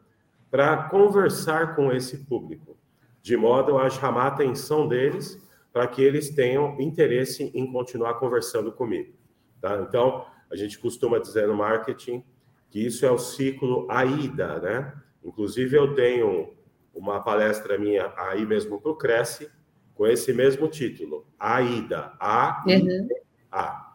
para 0.50 0.88
conversar 0.88 1.76
com 1.76 1.92
esse 1.92 2.24
público, 2.24 2.76
de 3.22 3.36
modo 3.36 3.78
a 3.78 3.88
chamar 3.88 4.24
a 4.24 4.28
atenção 4.28 4.88
deles 4.88 5.38
para 5.72 5.86
que 5.86 6.02
eles 6.02 6.30
tenham 6.30 6.80
interesse 6.80 7.50
em 7.54 7.70
continuar 7.70 8.14
conversando 8.14 8.72
comigo. 8.72 9.12
Tá? 9.60 9.84
Então, 9.86 10.26
a 10.50 10.56
gente 10.56 10.78
costuma 10.78 11.18
dizer 11.18 11.46
no 11.46 11.54
marketing 11.54 12.24
que 12.70 12.84
isso 12.84 13.06
é 13.06 13.10
o 13.10 13.18
ciclo 13.18 13.86
AIDA, 13.90 14.58
né? 14.60 14.94
Inclusive, 15.22 15.76
eu 15.76 15.94
tenho 15.94 16.54
uma 16.94 17.20
palestra 17.20 17.78
minha 17.78 18.12
aí 18.16 18.44
mesmo 18.44 18.80
para 18.80 18.90
o 18.90 18.96
Cresce, 18.96 19.50
com 19.94 20.06
esse 20.06 20.32
mesmo 20.32 20.68
título, 20.68 21.26
AIDA, 21.38 22.12
A, 22.18 22.64
uhum. 22.66 23.08
A. 23.50 23.86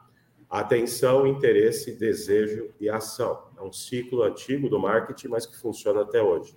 Atenção, 0.50 1.26
interesse, 1.26 1.98
desejo 1.98 2.72
e 2.80 2.88
ação. 2.88 3.50
É 3.58 3.62
um 3.62 3.74
ciclo 3.74 4.24
antigo 4.24 4.70
do 4.70 4.80
marketing, 4.80 5.30
mas 5.30 5.46
que 5.46 5.58
funciona 5.58 6.02
até 6.02 6.22
hoje. 6.22 6.56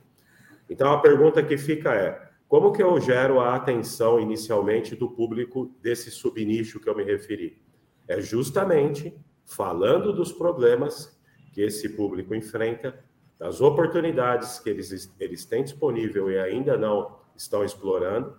Então, 0.69 0.93
a 0.93 1.01
pergunta 1.01 1.43
que 1.43 1.57
fica 1.57 1.95
é, 1.95 2.29
como 2.47 2.73
que 2.73 2.83
eu 2.83 2.99
gero 3.01 3.41
a 3.41 3.55
atenção 3.55 4.19
inicialmente 4.21 4.95
do 4.95 5.11
público 5.11 5.75
desse 5.83 6.11
subnicho 6.11 6.81
que 6.81 6.89
eu 6.89 6.97
me 6.97 7.05
referi? 7.05 7.61
É 8.07 8.21
justamente 8.21 9.15
falando 9.45 10.13
dos 10.13 10.33
problemas 10.33 11.19
que 11.53 11.61
esse 11.61 11.91
público 11.91 12.35
enfrenta, 12.35 13.03
das 13.39 13.61
oportunidades 13.61 14.59
que 14.59 14.69
eles, 14.69 15.15
eles 15.19 15.45
têm 15.45 15.63
disponível 15.63 16.31
e 16.31 16.39
ainda 16.39 16.77
não 16.77 17.19
estão 17.37 17.65
explorando, 17.65 18.37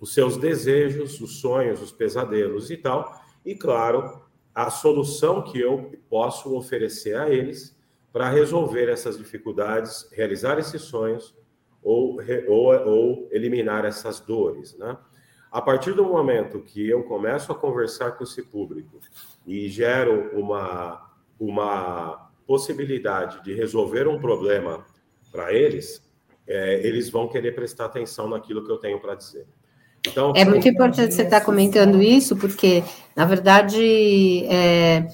os 0.00 0.12
seus 0.12 0.36
desejos, 0.36 1.20
os 1.20 1.40
sonhos, 1.40 1.80
os 1.80 1.90
pesadelos 1.90 2.70
e 2.70 2.76
tal, 2.76 3.20
e 3.44 3.54
claro, 3.54 4.22
a 4.54 4.70
solução 4.70 5.42
que 5.42 5.58
eu 5.58 5.92
posso 6.08 6.54
oferecer 6.54 7.16
a 7.16 7.30
eles 7.30 7.76
para 8.12 8.28
resolver 8.28 8.88
essas 8.88 9.16
dificuldades, 9.16 10.08
realizar 10.12 10.58
esses 10.58 10.82
sonhos 10.82 11.34
ou, 11.82 12.18
ou, 12.46 12.86
ou 12.86 13.28
eliminar 13.30 13.84
essas 13.84 14.20
dores, 14.20 14.76
né? 14.76 14.96
A 15.50 15.62
partir 15.62 15.94
do 15.94 16.04
momento 16.04 16.60
que 16.60 16.86
eu 16.86 17.02
começo 17.04 17.50
a 17.50 17.54
conversar 17.54 18.12
com 18.12 18.24
esse 18.24 18.42
público 18.42 19.00
e 19.46 19.68
gero 19.68 20.30
uma, 20.38 21.10
uma 21.40 22.27
possibilidade 22.48 23.44
de 23.44 23.52
resolver 23.52 24.08
um 24.08 24.18
problema 24.18 24.86
para 25.30 25.52
eles, 25.52 26.02
é, 26.46 26.80
eles 26.82 27.10
vão 27.10 27.28
querer 27.28 27.54
prestar 27.54 27.84
atenção 27.84 28.26
naquilo 28.26 28.64
que 28.64 28.72
eu 28.72 28.78
tenho 28.78 28.98
para 28.98 29.14
dizer. 29.14 29.46
Então, 30.06 30.32
é 30.34 30.46
muito 30.46 30.66
importante 30.66 31.12
você 31.12 31.22
estar 31.22 31.40
tá 31.40 31.44
comentando 31.44 32.02
isso, 32.02 32.34
porque, 32.38 32.82
na 33.14 33.26
verdade, 33.26 34.46
é, 34.46 35.08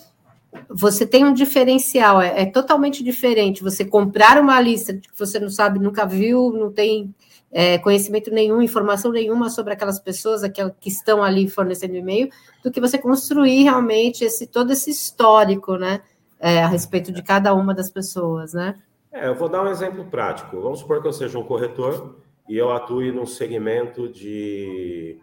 você 0.71 1.05
tem 1.05 1.25
um 1.25 1.35
diferencial, 1.35 2.23
é, 2.23 2.43
é, 2.43 2.47
totalmente 2.47 3.03
diferente 3.03 3.65
você 3.65 3.85
comprar 3.85 4.41
uma 4.41 4.61
lista 4.61 4.95
que 4.95 5.09
você 5.19 5.41
não 5.41 5.51
sabe, 5.51 5.81
nunca 5.81 6.07
viu, 6.07 6.53
não 6.53 6.71
tem 6.71 7.13
é, 7.51 7.79
conhecimento 7.79 8.31
nenhum, 8.31 8.63
informação 8.63 9.11
nenhuma 9.11 9.51
sobre 9.51 9.73
aquelas 9.73 9.99
pessoas 9.99 10.45
aquelas 10.45 10.73
que 10.79 10.89
estão 10.89 11.25
ali 11.25 11.49
fornecendo 11.49 11.97
e-mail, 11.97 12.29
do 12.63 12.71
que 12.71 12.81
você 12.81 12.97
construir 12.97 13.65
realmente 13.65 14.23
esse 14.23 14.47
todo 14.47 14.73
esse 14.73 14.91
histórico, 14.91 15.77
né, 15.77 16.01
é, 16.45 16.63
a 16.63 16.67
respeito 16.67 17.11
de 17.11 17.23
cada 17.23 17.55
uma 17.55 17.73
das 17.73 17.91
pessoas, 17.91 18.53
né? 18.53 18.79
É, 19.11 19.29
eu 19.29 19.35
vou 19.35 19.49
dar 19.49 19.63
um 19.63 19.69
exemplo 19.69 20.05
prático. 20.05 20.61
Vamos 20.61 20.81
supor 20.81 21.01
que 21.01 21.09
eu 21.09 21.13
seja 21.13 21.39
um 21.39 21.43
corretor 21.43 22.19
e 22.47 22.59
eu 22.59 22.71
atue 22.71 23.11
no 23.11 23.27
segmento 23.27 24.11
de 24.11 25.19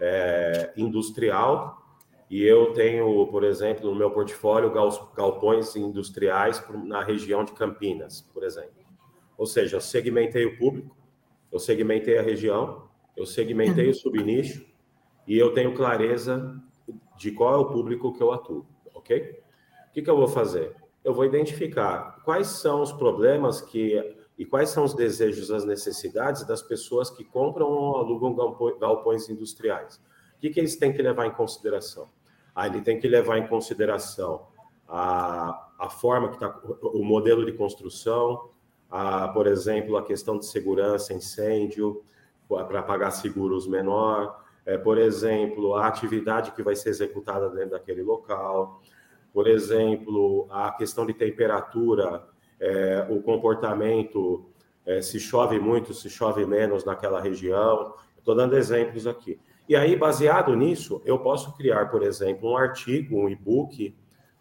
é, 0.00 0.72
industrial 0.74 1.82
e 2.30 2.42
eu 2.42 2.72
tenho, 2.72 3.26
por 3.26 3.44
exemplo, 3.44 3.90
no 3.90 3.94
meu 3.94 4.10
portfólio 4.10 4.72
galpões 5.14 5.76
industriais 5.76 6.64
na 6.84 7.04
região 7.04 7.44
de 7.44 7.52
Campinas, 7.52 8.22
por 8.32 8.42
exemplo. 8.42 8.72
Ou 9.36 9.44
seja, 9.44 9.76
eu 9.76 9.82
segmentei 9.82 10.46
o 10.46 10.56
público, 10.56 10.96
eu 11.52 11.58
segmentei 11.58 12.16
a 12.16 12.22
região, 12.22 12.88
eu 13.14 13.26
segmentei 13.26 13.90
o 13.90 13.94
subnicho 13.94 14.64
e 15.26 15.36
eu 15.36 15.52
tenho 15.52 15.74
clareza 15.74 16.58
de 17.18 17.32
qual 17.32 17.52
é 17.52 17.56
o 17.58 17.66
público 17.66 18.14
que 18.14 18.22
eu 18.22 18.32
atuo, 18.32 18.66
ok? 18.94 19.43
Que, 19.94 20.02
que 20.02 20.10
eu 20.10 20.16
vou 20.16 20.26
fazer? 20.26 20.74
Eu 21.04 21.14
vou 21.14 21.24
identificar 21.24 22.20
quais 22.24 22.48
são 22.48 22.82
os 22.82 22.92
problemas 22.92 23.60
que 23.60 24.16
e 24.36 24.44
quais 24.44 24.70
são 24.70 24.82
os 24.82 24.94
desejos, 24.94 25.52
as 25.52 25.64
necessidades 25.64 26.44
das 26.44 26.60
pessoas 26.60 27.08
que 27.08 27.22
compram 27.22 27.66
ou 27.68 27.98
alugam 27.98 28.34
galpões 28.80 29.28
industriais. 29.28 30.00
O 30.36 30.40
que, 30.40 30.50
que 30.50 30.58
eles 30.58 30.74
têm 30.74 30.92
que 30.92 31.00
levar 31.00 31.26
em 31.26 31.30
consideração? 31.30 32.08
Ah, 32.52 32.66
ele 32.66 32.80
tem 32.80 32.98
que 32.98 33.06
levar 33.06 33.38
em 33.38 33.46
consideração 33.46 34.48
a, 34.88 35.68
a 35.78 35.88
forma 35.88 36.30
que 36.30 36.34
está, 36.34 36.60
o 36.82 37.04
modelo 37.04 37.46
de 37.46 37.52
construção, 37.52 38.50
a, 38.90 39.28
por 39.28 39.46
exemplo, 39.46 39.96
a 39.96 40.02
questão 40.02 40.36
de 40.36 40.46
segurança, 40.46 41.14
incêndio, 41.14 42.02
para 42.48 42.82
pagar 42.82 43.12
seguros 43.12 43.68
menor, 43.68 44.42
é, 44.66 44.76
por 44.76 44.98
exemplo, 44.98 45.74
a 45.74 45.86
atividade 45.86 46.50
que 46.52 46.62
vai 46.62 46.74
ser 46.74 46.88
executada 46.88 47.48
dentro 47.50 47.70
daquele 47.70 48.02
local, 48.02 48.82
por 49.34 49.48
exemplo, 49.48 50.46
a 50.48 50.70
questão 50.70 51.04
de 51.04 51.12
temperatura, 51.12 52.24
é, 52.60 53.04
o 53.10 53.20
comportamento, 53.20 54.48
é, 54.86 55.02
se 55.02 55.18
chove 55.18 55.58
muito, 55.58 55.92
se 55.92 56.08
chove 56.08 56.46
menos 56.46 56.84
naquela 56.84 57.20
região. 57.20 57.94
Estou 58.16 58.36
dando 58.36 58.56
exemplos 58.56 59.08
aqui. 59.08 59.40
E 59.68 59.74
aí, 59.74 59.96
baseado 59.96 60.54
nisso, 60.54 61.02
eu 61.04 61.18
posso 61.18 61.56
criar, 61.56 61.90
por 61.90 62.04
exemplo, 62.04 62.52
um 62.52 62.56
artigo, 62.56 63.18
um 63.18 63.28
e-book, 63.28 63.96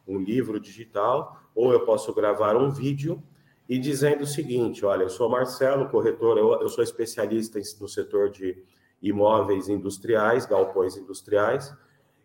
um 0.07 0.19
livro 0.19 0.59
digital, 0.59 1.41
ou 1.55 1.73
eu 1.73 1.79
posso 1.85 2.13
gravar 2.13 2.55
um 2.55 2.69
vídeo 2.69 3.21
e 3.67 3.79
dizendo 3.79 4.21
o 4.21 4.27
seguinte: 4.27 4.85
olha, 4.85 5.03
eu 5.03 5.09
sou 5.09 5.27
Marcelo, 5.27 5.89
corretor, 5.89 6.37
eu, 6.37 6.61
eu 6.61 6.69
sou 6.69 6.83
especialista 6.83 7.59
no 7.81 7.87
setor 7.87 8.29
de 8.29 8.63
imóveis 9.01 9.69
industriais, 9.69 10.45
galpões 10.45 10.95
industriais, 10.97 11.73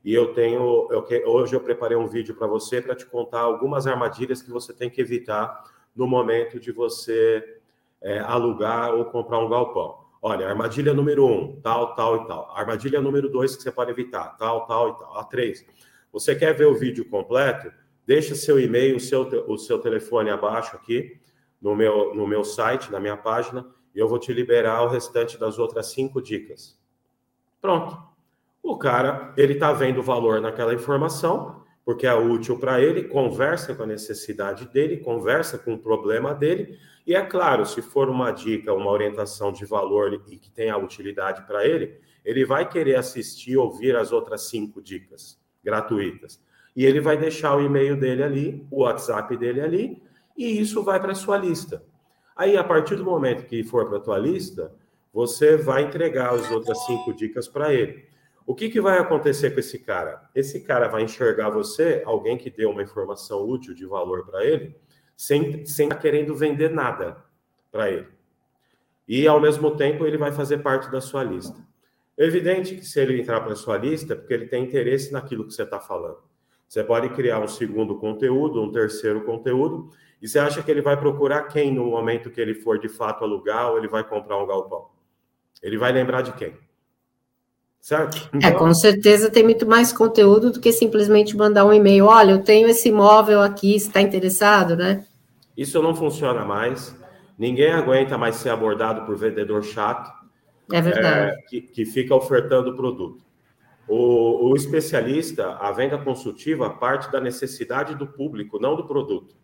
e 0.04 0.14
eu 0.14 0.32
tenho, 0.32 0.88
eu, 0.90 1.06
hoje 1.26 1.54
eu 1.54 1.60
preparei 1.60 1.96
um 1.96 2.06
vídeo 2.06 2.34
para 2.34 2.46
você 2.46 2.80
para 2.80 2.94
te 2.94 3.04
contar 3.06 3.40
algumas 3.40 3.86
armadilhas 3.86 4.40
que 4.40 4.50
você 4.50 4.72
tem 4.72 4.88
que 4.88 5.00
evitar 5.00 5.64
no 5.94 6.06
momento 6.06 6.60
de 6.60 6.72
você 6.72 7.60
é, 8.00 8.20
alugar 8.20 8.94
ou 8.94 9.04
comprar 9.06 9.38
um 9.38 9.48
galpão. 9.48 9.98
Olha, 10.20 10.48
armadilha 10.48 10.94
número 10.94 11.26
um, 11.26 11.60
tal, 11.60 11.94
tal 11.94 12.22
e 12.22 12.26
tal. 12.26 12.50
Armadilha 12.54 13.00
número 13.00 13.28
dois 13.28 13.56
que 13.56 13.62
você 13.62 13.70
pode 13.70 13.90
evitar, 13.90 14.36
tal, 14.36 14.66
tal 14.66 14.90
e 14.90 14.98
tal. 14.98 15.18
A 15.18 15.24
três. 15.24 15.64
Você 16.12 16.34
quer 16.34 16.54
ver 16.54 16.66
o 16.66 16.74
vídeo 16.74 17.08
completo? 17.08 17.72
Deixa 18.06 18.34
seu 18.34 18.58
e-mail, 18.58 18.96
o 18.96 19.00
seu, 19.00 19.22
o 19.46 19.58
seu 19.58 19.78
telefone 19.78 20.30
abaixo 20.30 20.74
aqui 20.74 21.20
no 21.60 21.74
meu, 21.76 22.14
no 22.14 22.26
meu 22.26 22.44
site, 22.44 22.90
na 22.90 22.98
minha 22.98 23.16
página, 23.16 23.66
e 23.94 23.98
eu 23.98 24.08
vou 24.08 24.18
te 24.18 24.32
liberar 24.32 24.82
o 24.82 24.88
restante 24.88 25.38
das 25.38 25.58
outras 25.58 25.88
cinco 25.88 26.22
dicas. 26.22 26.78
Pronto. 27.60 28.07
O 28.68 28.76
cara, 28.76 29.32
ele 29.34 29.54
está 29.54 29.72
vendo 29.72 30.02
valor 30.02 30.42
naquela 30.42 30.74
informação, 30.74 31.62
porque 31.86 32.06
é 32.06 32.12
útil 32.12 32.58
para 32.58 32.78
ele, 32.78 33.04
conversa 33.04 33.74
com 33.74 33.84
a 33.84 33.86
necessidade 33.86 34.68
dele, 34.68 34.98
conversa 34.98 35.56
com 35.56 35.72
o 35.72 35.78
problema 35.78 36.34
dele, 36.34 36.78
e 37.06 37.14
é 37.14 37.22
claro, 37.22 37.64
se 37.64 37.80
for 37.80 38.10
uma 38.10 38.30
dica, 38.30 38.74
uma 38.74 38.90
orientação 38.90 39.50
de 39.50 39.64
valor 39.64 40.22
e 40.28 40.36
que 40.36 40.50
tenha 40.50 40.76
utilidade 40.76 41.46
para 41.46 41.66
ele, 41.66 41.98
ele 42.22 42.44
vai 42.44 42.68
querer 42.68 42.96
assistir, 42.96 43.56
ouvir 43.56 43.96
as 43.96 44.12
outras 44.12 44.42
cinco 44.50 44.82
dicas 44.82 45.40
gratuitas. 45.64 46.38
E 46.76 46.84
ele 46.84 47.00
vai 47.00 47.16
deixar 47.16 47.56
o 47.56 47.62
e-mail 47.62 47.96
dele 47.96 48.22
ali, 48.22 48.66
o 48.70 48.82
WhatsApp 48.82 49.34
dele 49.38 49.62
ali, 49.62 50.02
e 50.36 50.60
isso 50.60 50.82
vai 50.82 51.00
para 51.00 51.12
a 51.12 51.14
sua 51.14 51.38
lista. 51.38 51.82
Aí, 52.36 52.54
a 52.54 52.62
partir 52.62 52.96
do 52.96 53.04
momento 53.04 53.46
que 53.46 53.64
for 53.64 53.88
para 53.88 53.96
a 53.96 54.02
tua 54.02 54.18
lista, 54.18 54.74
você 55.10 55.56
vai 55.56 55.84
entregar 55.84 56.34
as 56.34 56.50
outras 56.50 56.84
cinco 56.84 57.14
dicas 57.14 57.48
para 57.48 57.72
ele. 57.72 58.06
O 58.48 58.54
que, 58.54 58.70
que 58.70 58.80
vai 58.80 58.98
acontecer 58.98 59.50
com 59.50 59.60
esse 59.60 59.78
cara? 59.78 60.26
Esse 60.34 60.60
cara 60.60 60.88
vai 60.88 61.02
enxergar 61.02 61.50
você, 61.50 62.02
alguém 62.06 62.38
que 62.38 62.48
deu 62.48 62.70
uma 62.70 62.82
informação 62.82 63.46
útil 63.46 63.74
de 63.74 63.84
valor 63.84 64.24
para 64.24 64.42
ele, 64.42 64.74
sem 65.14 65.60
estar 65.60 65.86
tá 65.86 65.94
querendo 65.94 66.34
vender 66.34 66.70
nada 66.70 67.22
para 67.70 67.90
ele. 67.90 68.08
E, 69.06 69.28
ao 69.28 69.38
mesmo 69.38 69.76
tempo, 69.76 70.06
ele 70.06 70.16
vai 70.16 70.32
fazer 70.32 70.62
parte 70.62 70.90
da 70.90 70.98
sua 70.98 71.22
lista. 71.22 71.58
É 72.16 72.24
evidente 72.24 72.74
que 72.74 72.86
se 72.86 72.98
ele 72.98 73.20
entrar 73.20 73.42
para 73.42 73.52
a 73.52 73.54
sua 73.54 73.76
lista, 73.76 74.16
porque 74.16 74.32
ele 74.32 74.46
tem 74.46 74.64
interesse 74.64 75.12
naquilo 75.12 75.46
que 75.46 75.52
você 75.52 75.64
está 75.64 75.78
falando. 75.78 76.22
Você 76.66 76.82
pode 76.82 77.10
criar 77.10 77.40
um 77.40 77.48
segundo 77.48 77.98
conteúdo, 77.98 78.62
um 78.62 78.72
terceiro 78.72 79.26
conteúdo, 79.26 79.90
e 80.22 80.26
você 80.26 80.38
acha 80.38 80.62
que 80.62 80.70
ele 80.70 80.80
vai 80.80 80.98
procurar 80.98 81.42
quem 81.48 81.70
no 81.70 81.84
momento 81.84 82.30
que 82.30 82.40
ele 82.40 82.54
for 82.54 82.78
de 82.78 82.88
fato 82.88 83.24
alugar 83.24 83.72
ou 83.72 83.76
ele 83.76 83.88
vai 83.88 84.02
comprar 84.08 84.42
um 84.42 84.46
galpão? 84.46 84.88
Ele 85.62 85.76
vai 85.76 85.92
lembrar 85.92 86.22
de 86.22 86.32
quem? 86.32 86.56
Certo? 87.88 88.28
É, 88.34 88.36
então, 88.36 88.50
é, 88.50 88.52
com 88.52 88.74
certeza 88.74 89.30
tem 89.30 89.42
muito 89.42 89.66
mais 89.66 89.94
conteúdo 89.94 90.52
do 90.52 90.60
que 90.60 90.70
simplesmente 90.70 91.34
mandar 91.34 91.64
um 91.64 91.72
e-mail. 91.72 92.04
Olha, 92.04 92.32
eu 92.32 92.42
tenho 92.42 92.68
esse 92.68 92.90
imóvel 92.90 93.40
aqui, 93.40 93.74
está 93.74 94.02
interessado, 94.02 94.76
né? 94.76 95.06
Isso 95.56 95.80
não 95.80 95.94
funciona 95.94 96.44
mais. 96.44 96.94
Ninguém 97.38 97.72
aguenta 97.72 98.18
mais 98.18 98.36
ser 98.36 98.50
abordado 98.50 99.06
por 99.06 99.16
vendedor 99.16 99.64
chato. 99.64 100.12
É 100.70 100.82
verdade. 100.82 101.30
É, 101.30 101.36
que, 101.48 101.62
que, 101.62 101.86
fica 101.86 102.14
ofertando 102.14 102.72
o 102.72 102.76
produto. 102.76 103.22
O, 103.88 104.50
o 104.50 104.54
especialista, 104.54 105.52
a 105.54 105.72
venda 105.72 105.96
consultiva, 105.96 106.68
parte 106.68 107.10
da 107.10 107.22
necessidade 107.22 107.94
do 107.94 108.06
público, 108.06 108.60
não 108.60 108.76
do 108.76 108.86
produto. 108.86 109.34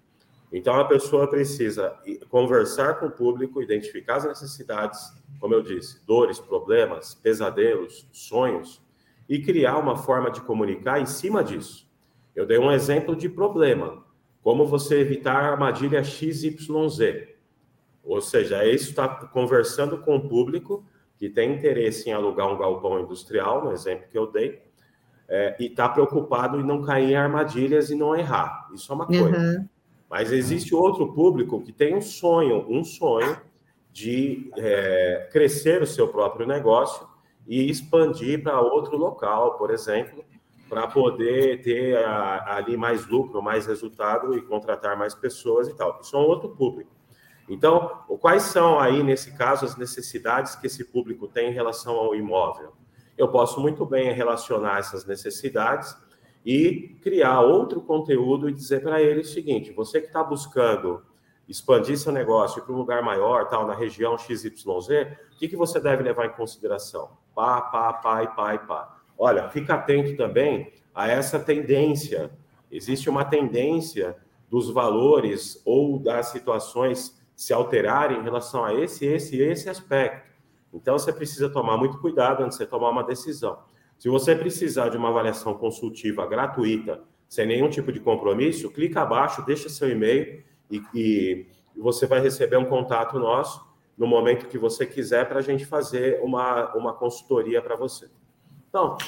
Então, 0.57 0.79
a 0.79 0.85
pessoa 0.85 1.27
precisa 1.27 1.99
conversar 2.29 3.01
com 3.01 3.07
o 3.07 3.11
público, 3.11 3.61
identificar 3.61 4.19
as 4.19 4.25
necessidades, 4.25 5.01
como 5.41 5.53
eu 5.53 5.61
disse, 5.61 5.99
dores, 6.07 6.39
problemas, 6.39 7.13
pesadelos, 7.13 8.09
sonhos, 8.13 8.81
e 9.29 9.41
criar 9.41 9.79
uma 9.79 9.97
forma 9.97 10.31
de 10.31 10.41
comunicar 10.43 11.01
em 11.01 11.07
cima 11.07 11.43
disso. 11.43 11.91
Eu 12.37 12.47
dei 12.47 12.57
um 12.57 12.71
exemplo 12.71 13.17
de 13.17 13.29
problema, 13.29 14.05
como 14.45 14.65
você 14.65 15.01
evitar 15.01 15.35
a 15.35 15.51
armadilha 15.51 16.05
XYZ. 16.05 16.61
Ou 18.05 18.21
seja, 18.21 18.63
é 18.63 18.71
isso 18.71 18.91
está 18.91 19.09
conversando 19.09 19.99
com 20.03 20.15
o 20.15 20.29
público 20.29 20.87
que 21.19 21.29
tem 21.29 21.53
interesse 21.53 22.09
em 22.09 22.13
alugar 22.13 22.47
um 22.47 22.57
galpão 22.57 23.01
industrial, 23.01 23.65
no 23.65 23.73
exemplo 23.73 24.07
que 24.09 24.17
eu 24.17 24.31
dei, 24.31 24.63
é, 25.27 25.57
e 25.59 25.67
está 25.67 25.89
preocupado 25.89 26.61
em 26.61 26.63
não 26.63 26.81
cair 26.81 27.11
em 27.11 27.17
armadilhas 27.17 27.91
e 27.91 27.97
não 27.97 28.15
errar. 28.15 28.69
Isso 28.73 28.93
é 28.93 28.95
uma 28.95 29.07
coisa. 29.07 29.69
Mas 30.15 30.31
existe 30.31 30.73
outro 30.73 31.13
público 31.13 31.61
que 31.61 31.73
tem 31.73 31.97
um 31.97 32.01
sonho, 32.01 32.65
um 32.69 32.85
sonho 32.85 33.37
de 33.91 34.49
é, 34.57 35.29
crescer 35.33 35.83
o 35.83 35.87
seu 35.89 36.07
próprio 36.07 36.47
negócio 36.47 37.05
e 37.49 37.69
expandir 37.69 38.41
para 38.41 38.61
outro 38.61 38.97
local, 38.97 39.59
por 39.59 39.73
exemplo, 39.73 40.25
para 40.69 40.87
poder 40.87 41.63
ter 41.63 41.97
a, 41.97 42.59
ali 42.59 42.77
mais 42.77 43.05
lucro, 43.09 43.43
mais 43.43 43.67
resultado 43.67 44.39
e 44.39 44.43
contratar 44.43 44.97
mais 44.97 45.17
pessoas 45.17 45.67
e 45.67 45.75
tal. 45.75 45.99
Isso 46.01 46.15
é 46.15 46.21
um 46.21 46.23
outro 46.23 46.51
público. 46.51 46.93
Então, 47.49 48.05
quais 48.21 48.45
são 48.45 48.79
aí, 48.79 49.03
nesse 49.03 49.37
caso, 49.37 49.65
as 49.65 49.77
necessidades 49.77 50.55
que 50.55 50.69
esse 50.69 50.85
público 50.85 51.27
tem 51.27 51.51
em 51.51 51.53
relação 51.53 51.97
ao 51.97 52.15
imóvel? 52.15 52.73
Eu 53.19 53.27
posso 53.33 53.61
muito 53.61 53.85
bem 53.85 54.13
relacionar 54.13 54.79
essas 54.79 55.05
necessidades 55.05 55.97
e 56.45 56.97
criar 57.03 57.41
outro 57.41 57.81
conteúdo 57.81 58.49
e 58.49 58.53
dizer 58.53 58.83
para 58.83 59.01
ele 59.01 59.21
o 59.21 59.25
seguinte: 59.25 59.73
você 59.73 60.01
que 60.01 60.09
está 60.09 60.23
buscando 60.23 61.03
expandir 61.49 61.99
seu 61.99 62.13
negócio 62.13 62.63
para 62.63 62.73
um 62.73 62.79
lugar 62.79 63.03
maior, 63.03 63.49
tal, 63.49 63.67
na 63.67 63.75
região 63.75 64.17
XYZ, 64.17 64.65
o 64.65 65.39
que, 65.39 65.49
que 65.49 65.57
você 65.57 65.81
deve 65.81 66.03
levar 66.03 66.27
em 66.27 66.33
consideração? 66.33 67.11
Pá, 67.35 67.61
pá, 67.61 67.93
pá 67.93 68.23
e 68.23 68.29
pá 68.29 68.55
e 68.55 68.59
pá. 68.59 68.97
Olha, 69.19 69.49
fica 69.51 69.75
atento 69.75 70.17
também 70.17 70.73
a 70.95 71.09
essa 71.09 71.39
tendência. 71.39 72.31
Existe 72.71 73.09
uma 73.09 73.25
tendência 73.25 74.17
dos 74.51 74.71
valores 74.71 75.61
ou 75.65 75.99
das 75.99 76.27
situações 76.27 77.21
se 77.35 77.53
alterarem 77.53 78.19
em 78.19 78.23
relação 78.23 78.65
a 78.65 78.75
esse, 78.75 79.05
esse 79.05 79.37
e 79.37 79.43
esse 79.43 79.69
aspecto. 79.69 80.33
Então, 80.73 80.99
você 80.99 81.13
precisa 81.13 81.49
tomar 81.49 81.77
muito 81.77 81.99
cuidado 81.99 82.43
antes 82.43 82.59
de 82.59 82.65
você 82.65 82.71
tomar 82.71 82.91
uma 82.91 83.05
decisão. 83.05 83.59
Se 84.05 84.11
você 84.11 84.35
precisar 84.35 84.91
de 84.91 84.99
uma 84.99 85.09
avaliação 85.09 85.55
consultiva 85.55 86.27
gratuita, 86.27 87.01
sem 87.27 87.47
nenhum 87.47 87.71
tipo 87.71 87.91
de 87.91 87.99
compromisso, 87.99 88.71
clica 88.71 89.01
abaixo, 89.01 89.43
deixa 89.47 89.71
seu 89.71 89.91
e-mail 89.91 90.45
e, 90.71 90.83
e 90.95 91.47
você 91.75 92.07
vai 92.07 92.21
receber 92.21 92.59
um 92.59 92.67
contato 92.67 93.19
nosso 93.19 93.65
no 93.97 94.07
momento 94.07 94.47
que 94.47 94.59
você 94.59 94.85
quiser 94.85 95.27
para 95.27 95.39
a 95.39 95.43
gente 95.43 95.65
fazer 95.65 96.21
uma, 96.23 96.71
uma 96.75 96.93
consultoria 96.93 97.63
para 97.63 97.77
você. 97.77 98.11
Então, 98.69 98.99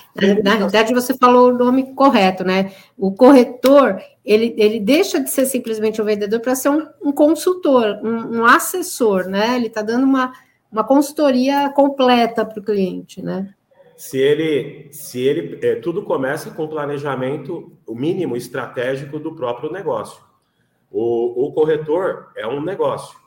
na 0.42 0.54
realidade, 0.54 0.94
você 0.94 1.12
falou 1.12 1.50
o 1.50 1.58
nome 1.58 1.92
correto, 1.92 2.42
né? 2.42 2.72
O 2.96 3.12
corretor, 3.12 4.00
ele, 4.24 4.54
ele 4.56 4.80
deixa 4.80 5.20
de 5.20 5.28
ser 5.28 5.44
simplesmente 5.44 6.00
um 6.00 6.06
vendedor 6.06 6.40
para 6.40 6.54
ser 6.54 6.70
um, 6.70 6.88
um 7.02 7.12
consultor, 7.12 8.00
um, 8.02 8.38
um, 8.38 8.46
assessor, 8.46 9.26
né? 9.28 9.56
Ele 9.56 9.66
está 9.66 9.82
dando 9.82 10.04
uma, 10.04 10.32
uma 10.72 10.84
consultoria 10.84 11.68
completa 11.68 12.46
para 12.46 12.60
o 12.60 12.64
cliente, 12.64 13.20
né? 13.20 13.52
Se 13.96 14.18
ele, 14.18 14.92
se 14.92 15.20
ele, 15.20 15.58
é, 15.66 15.76
tudo 15.76 16.02
começa 16.02 16.50
com 16.50 16.68
planejamento, 16.68 17.72
o 17.86 17.94
mínimo 17.94 18.36
estratégico 18.36 19.18
do 19.18 19.34
próprio 19.34 19.72
negócio. 19.72 20.22
O, 20.90 21.46
o 21.46 21.52
corretor 21.52 22.30
é 22.36 22.46
um 22.46 22.62
negócio. 22.62 23.18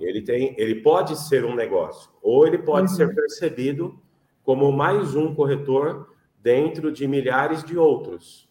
Ele 0.00 0.20
tem, 0.20 0.54
ele 0.58 0.82
pode 0.82 1.16
ser 1.16 1.44
um 1.44 1.54
negócio, 1.54 2.10
ou 2.20 2.44
ele 2.44 2.58
pode 2.58 2.90
uhum. 2.90 2.96
ser 2.96 3.14
percebido 3.14 3.98
como 4.42 4.72
mais 4.72 5.14
um 5.14 5.32
corretor 5.32 6.12
dentro 6.42 6.90
de 6.90 7.06
milhares 7.06 7.62
de 7.62 7.78
outros. 7.78 8.48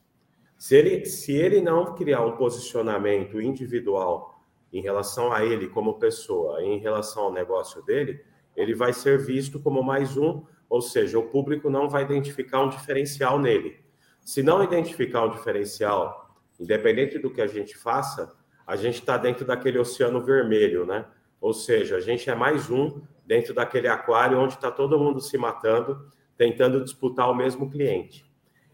Se 0.57 0.75
ele, 0.75 1.05
se 1.05 1.33
ele 1.33 1.61
não 1.61 1.93
criar 1.93 2.23
um 2.25 2.37
posicionamento 2.37 3.41
individual 3.41 4.41
em 4.71 4.81
relação 4.81 5.31
a 5.31 5.43
ele 5.43 5.67
como 5.67 5.99
pessoa, 5.99 6.63
em 6.63 6.79
relação 6.79 7.23
ao 7.23 7.33
negócio 7.33 7.81
dele, 7.83 8.21
ele 8.55 8.73
vai 8.73 8.93
ser 8.93 9.17
visto 9.17 9.59
como 9.59 9.83
mais 9.83 10.15
um 10.15 10.43
ou 10.69 10.81
seja, 10.81 11.17
o 11.17 11.23
público 11.23 11.69
não 11.69 11.89
vai 11.89 12.03
identificar 12.03 12.61
um 12.61 12.69
diferencial 12.69 13.39
nele. 13.39 13.79
Se 14.21 14.43
não 14.43 14.63
identificar 14.63 15.25
um 15.25 15.31
diferencial, 15.31 16.35
independente 16.59 17.17
do 17.17 17.31
que 17.31 17.41
a 17.41 17.47
gente 17.47 17.75
faça, 17.75 18.31
a 18.67 18.75
gente 18.75 18.99
está 18.99 19.17
dentro 19.17 19.45
daquele 19.45 19.79
oceano 19.79 20.21
vermelho, 20.23 20.85
né? 20.85 21.05
Ou 21.41 21.53
seja, 21.53 21.97
a 21.97 21.99
gente 21.99 22.29
é 22.29 22.35
mais 22.35 22.69
um 22.69 23.01
dentro 23.25 23.53
daquele 23.53 23.87
aquário 23.87 24.39
onde 24.39 24.53
está 24.53 24.69
todo 24.69 24.99
mundo 24.99 25.19
se 25.19 25.37
matando, 25.37 26.07
tentando 26.37 26.83
disputar 26.83 27.31
o 27.31 27.35
mesmo 27.35 27.69
cliente. 27.69 28.29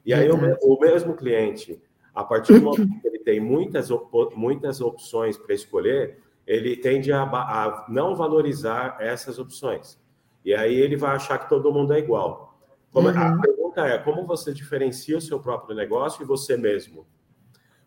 E 0.06 0.14
aí, 0.14 0.30
o, 0.30 0.38
o 0.62 0.80
mesmo 0.80 1.16
cliente, 1.16 1.82
a 2.14 2.24
partir 2.24 2.60
do 2.60 2.62
momento 2.62 3.02
que 3.02 3.08
ele 3.08 3.20
tem 3.20 3.40
muitas, 3.40 3.90
muitas 4.36 4.82
opções 4.82 5.38
para 5.38 5.56
escolher, 5.56 6.20
ele 6.46 6.76
tende 6.76 7.12
a, 7.12 7.24
a 7.24 7.86
não 7.90 8.16
valorizar 8.16 8.98
essas 9.00 9.40
opções. 9.40 10.00
E 10.46 10.54
aí 10.54 10.76
ele 10.76 10.96
vai 10.96 11.16
achar 11.16 11.40
que 11.40 11.50
todo 11.50 11.74
mundo 11.74 11.92
é 11.92 12.00
igual. 12.00 12.58
Como, 12.92 13.10
uhum. 13.10 13.18
A 13.18 13.42
pergunta 13.42 13.82
é: 13.88 13.98
como 13.98 14.26
você 14.26 14.54
diferencia 14.54 15.18
o 15.18 15.22
seu 15.22 15.40
próprio 15.40 15.76
negócio 15.76 16.22
e 16.22 16.26
você 16.26 16.56
mesmo? 16.56 17.06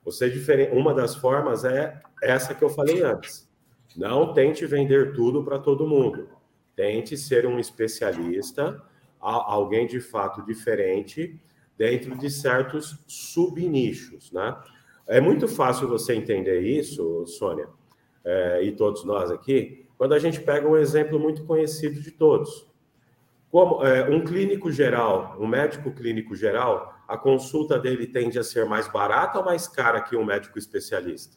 Você 0.05 0.29
diferen... 0.29 0.71
Uma 0.73 0.93
das 0.93 1.15
formas 1.15 1.65
é 1.65 2.03
essa 2.23 2.55
que 2.55 2.63
eu 2.63 2.69
falei 2.69 3.03
antes. 3.03 3.49
Não 3.97 4.33
tente 4.35 4.67
vender 4.67 5.15
tudo 5.15 5.45
para 5.45 5.59
todo 5.59 5.87
mundo. 5.87 6.29
Tente 6.75 7.17
ser 7.17 7.47
um 7.47 7.59
especialista, 7.59 8.83
alguém 9.21 9.87
de 9.87 10.01
fato 10.01 10.43
diferente, 10.45 11.41
dentro 11.77 12.17
de 12.17 12.31
certos 12.31 12.99
subnichos, 13.07 14.33
né? 14.33 14.57
É 15.07 15.21
muito 15.21 15.49
fácil 15.49 15.89
você 15.89 16.15
entender 16.15 16.61
isso, 16.61 17.27
Sônia, 17.27 17.69
é, 18.25 18.63
e 18.63 18.73
todos 18.73 19.05
nós 19.05 19.31
aqui, 19.31 19.88
quando 19.99 20.15
a 20.15 20.19
gente 20.19 20.41
pega 20.41 20.67
um 20.67 20.77
exemplo 20.77 21.19
muito 21.19 21.45
conhecido 21.45 22.01
de 22.01 22.13
todos. 22.13 22.67
Como 23.51 23.85
é, 23.85 24.09
um 24.09 24.25
clínico 24.25 24.71
geral, 24.71 25.37
um 25.41 25.47
médico 25.47 25.91
clínico 25.91 26.37
geral, 26.37 26.95
a 27.09 27.19
consulta 27.19 27.79
dele 27.79 28.07
tende 28.07 28.39
a 28.39 28.45
ser 28.45 28.65
mais 28.65 28.87
barata 28.87 29.39
ou 29.39 29.45
mais 29.45 29.67
cara 29.67 30.01
que 30.01 30.15
um 30.15 30.25
médico 30.25 30.59
especialista? 30.59 31.37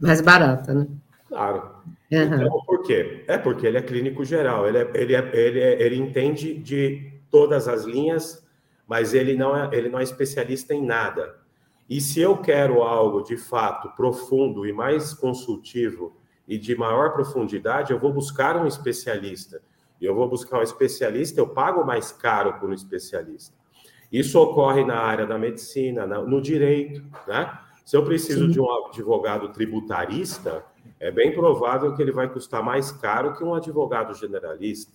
Mais 0.00 0.20
barata, 0.20 0.74
né? 0.74 0.88
Claro. 1.28 1.76
Uhum. 2.10 2.34
Então, 2.34 2.60
por 2.66 2.82
quê? 2.82 3.24
É 3.28 3.38
porque 3.38 3.66
ele 3.66 3.78
é 3.78 3.82
clínico 3.82 4.24
geral, 4.24 4.66
ele, 4.66 4.78
é, 4.78 4.90
ele, 4.94 5.14
é, 5.14 5.30
ele, 5.34 5.60
é, 5.60 5.82
ele 5.82 5.96
entende 5.96 6.54
de 6.54 7.12
todas 7.30 7.68
as 7.68 7.84
linhas, 7.84 8.44
mas 8.86 9.14
ele 9.14 9.36
não, 9.36 9.56
é, 9.56 9.68
ele 9.72 9.88
não 9.88 9.98
é 9.98 10.02
especialista 10.02 10.74
em 10.74 10.84
nada. 10.84 11.38
E 11.88 12.00
se 12.00 12.20
eu 12.20 12.36
quero 12.38 12.82
algo 12.82 13.22
de 13.22 13.36
fato 13.36 13.94
profundo 13.94 14.66
e 14.66 14.72
mais 14.72 15.14
consultivo 15.14 16.16
e 16.46 16.58
de 16.58 16.76
maior 16.76 17.12
profundidade, 17.12 17.92
eu 17.92 17.98
vou 17.98 18.12
buscar 18.12 18.56
um 18.56 18.66
especialista. 18.66 19.60
Eu 20.00 20.14
vou 20.14 20.28
buscar 20.28 20.58
um 20.58 20.62
especialista, 20.62 21.40
eu 21.40 21.48
pago 21.48 21.84
mais 21.84 22.12
caro 22.12 22.54
por 22.60 22.68
um 22.70 22.74
especialista. 22.74 23.54
Isso 24.12 24.38
ocorre 24.38 24.84
na 24.84 24.98
área 24.98 25.26
da 25.26 25.38
medicina, 25.38 26.06
no 26.06 26.40
direito, 26.40 27.02
né? 27.26 27.58
Se 27.84 27.96
eu 27.96 28.04
preciso 28.04 28.46
Sim. 28.46 28.50
de 28.50 28.60
um 28.60 28.86
advogado 28.86 29.48
tributarista, 29.52 30.64
é 30.98 31.10
bem 31.10 31.32
provável 31.32 31.94
que 31.94 32.02
ele 32.02 32.12
vai 32.12 32.28
custar 32.28 32.62
mais 32.62 32.90
caro 32.90 33.34
que 33.34 33.44
um 33.44 33.54
advogado 33.54 34.14
generalista. 34.14 34.92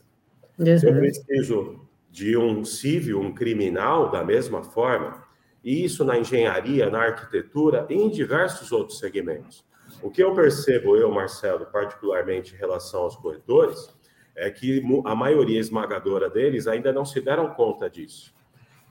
Uhum. 0.57 0.77
Se 0.77 0.87
eu 0.87 0.93
preciso 0.93 1.79
de 2.09 2.37
um 2.37 2.65
civil, 2.65 3.21
um 3.21 3.33
criminal, 3.33 4.11
da 4.11 4.23
mesma 4.23 4.63
forma, 4.63 5.23
e 5.63 5.83
isso 5.83 6.03
na 6.03 6.17
engenharia, 6.17 6.89
na 6.89 7.03
arquitetura 7.03 7.85
e 7.89 7.93
em 7.93 8.09
diversos 8.09 8.71
outros 8.71 8.99
segmentos. 8.99 9.63
O 10.01 10.09
que 10.09 10.23
eu 10.23 10.33
percebo, 10.33 10.97
eu, 10.97 11.11
Marcelo, 11.11 11.65
particularmente 11.67 12.55
em 12.55 12.57
relação 12.57 13.01
aos 13.01 13.15
corretores, 13.15 13.93
é 14.35 14.49
que 14.49 14.81
a 15.05 15.15
maioria 15.15 15.59
esmagadora 15.59 16.29
deles 16.29 16.67
ainda 16.67 16.91
não 16.91 17.05
se 17.05 17.21
deram 17.21 17.53
conta 17.53 17.89
disso. 17.89 18.33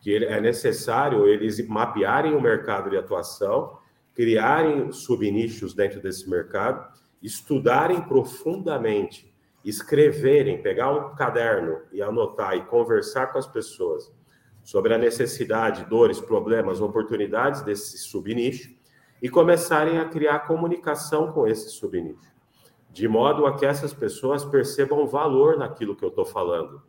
Que 0.00 0.24
é 0.24 0.40
necessário 0.40 1.26
eles 1.26 1.66
mapearem 1.66 2.34
o 2.34 2.40
mercado 2.40 2.90
de 2.90 2.96
atuação, 2.96 3.78
criarem 4.14 4.92
subnichos 4.92 5.74
dentro 5.74 6.00
desse 6.00 6.28
mercado, 6.28 6.86
estudarem 7.22 8.00
profundamente 8.02 9.30
escreverem, 9.64 10.62
pegar 10.62 10.90
um 10.90 11.14
caderno 11.14 11.80
e 11.92 12.00
anotar 12.00 12.56
e 12.56 12.64
conversar 12.64 13.26
com 13.26 13.38
as 13.38 13.46
pessoas 13.46 14.10
sobre 14.62 14.94
a 14.94 14.98
necessidade, 14.98 15.84
dores, 15.84 16.20
problemas, 16.20 16.80
oportunidades 16.80 17.62
desse 17.62 17.98
subnicho 17.98 18.70
e 19.22 19.28
começarem 19.28 19.98
a 19.98 20.08
criar 20.08 20.40
comunicação 20.40 21.32
com 21.32 21.46
esse 21.46 21.70
subnicho, 21.70 22.32
de 22.90 23.06
modo 23.06 23.46
a 23.46 23.56
que 23.56 23.66
essas 23.66 23.92
pessoas 23.92 24.44
percebam 24.44 25.06
valor 25.06 25.58
naquilo 25.58 25.94
que 25.94 26.04
eu 26.04 26.08
estou 26.08 26.24
falando. 26.24 26.82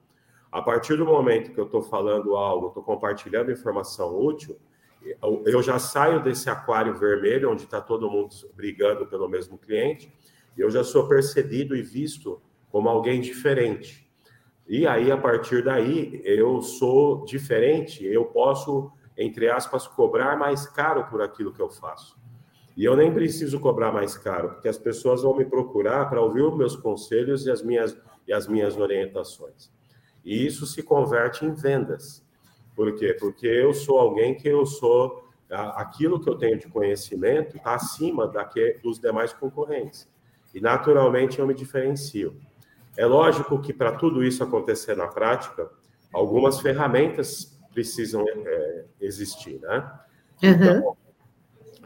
A 0.52 0.62
partir 0.62 0.98
do 0.98 1.06
momento 1.06 1.54
que 1.54 1.60
eu 1.60 1.66
estou 1.66 1.82
falando 1.82 2.36
algo, 2.36 2.68
estou 2.68 2.84
compartilhando 2.84 3.52
informação 3.52 4.20
útil, 4.20 4.58
eu 5.46 5.64
já 5.64 5.80
saio 5.80 6.22
desse 6.22 6.50
aquário 6.50 6.94
vermelho, 6.94 7.52
onde 7.52 7.64
está 7.64 7.82
todo 7.82 8.10
mundo 8.10 8.36
brigando 8.54 9.08
pelo 9.08 9.28
mesmo 9.28 9.58
cliente, 9.58 10.14
eu 10.58 10.70
já 10.70 10.84
sou 10.84 11.08
percebido 11.08 11.76
e 11.76 11.82
visto 11.82 12.42
como 12.70 12.88
alguém 12.88 13.20
diferente. 13.20 14.08
E 14.68 14.86
aí, 14.86 15.12
a 15.12 15.18
partir 15.18 15.64
daí, 15.64 16.22
eu 16.24 16.62
sou 16.62 17.26
diferente, 17.26 18.06
eu 18.06 18.26
posso, 18.26 18.92
entre 19.18 19.50
aspas, 19.50 19.88
cobrar 19.88 20.38
mais 20.38 20.68
caro 20.68 21.06
por 21.08 21.22
aquilo 21.22 21.52
que 21.52 21.62
eu 21.62 21.70
faço. 21.70 22.21
E 22.76 22.86
eu 22.86 22.96
nem 22.96 23.14
preciso 23.14 23.60
cobrar 23.60 23.92
mais 23.92 24.18
caro, 24.18 24.52
porque 24.52 24.68
as 24.68 24.78
pessoas 24.78 25.22
vão 25.22 25.36
me 25.36 25.46
procurar 25.46 26.10
para 26.10 26.22
ouvir 26.22 26.42
os 26.42 26.56
meus 26.56 26.76
conselhos 26.76 27.46
e 27.46 27.52
as 27.52 27.62
minhas, 27.62 27.98
e 28.28 28.34
as 28.34 28.48
minhas 28.48 28.78
orientações. 28.78 29.72
E 30.24 30.46
isso 30.46 30.66
se 30.66 30.82
converte 30.82 31.46
em 31.46 31.54
vendas. 31.54 32.24
Por 32.76 32.96
quê? 32.96 33.16
Porque 33.20 33.48
eu 33.48 33.74
sou 33.74 34.00
alguém 34.00 34.36
que 34.36 34.48
eu 34.48 34.66
sou 34.66 35.22
aquilo 35.52 36.20
que 36.20 36.30
eu 36.30 36.36
tenho 36.36 36.58
de 36.58 36.68
conhecimento 36.68 37.58
está 37.58 37.76
acima 37.76 38.28
daque, 38.28 38.80
dos 38.82 39.00
demais 39.00 39.34
concorrentes. 39.34 40.08
E 40.54 40.62
naturalmente 40.62 41.40
eu 41.40 41.48
me 41.48 41.54
diferencio. 41.54 42.36
É 42.98 43.06
lógico 43.06 43.62
que 43.62 43.74
para 43.74 43.94
tudo 43.94 44.24
isso 44.24 44.44
acontecer 44.44 44.96
na 44.96 45.08
prática, 45.08 45.70
algumas 46.14 46.60
ferramentas 46.60 47.58
precisam 47.74 48.26
é, 48.28 48.86
existir, 49.00 49.60
né? 49.62 49.92
Uhum. 50.44 50.50
Então, 50.50 50.98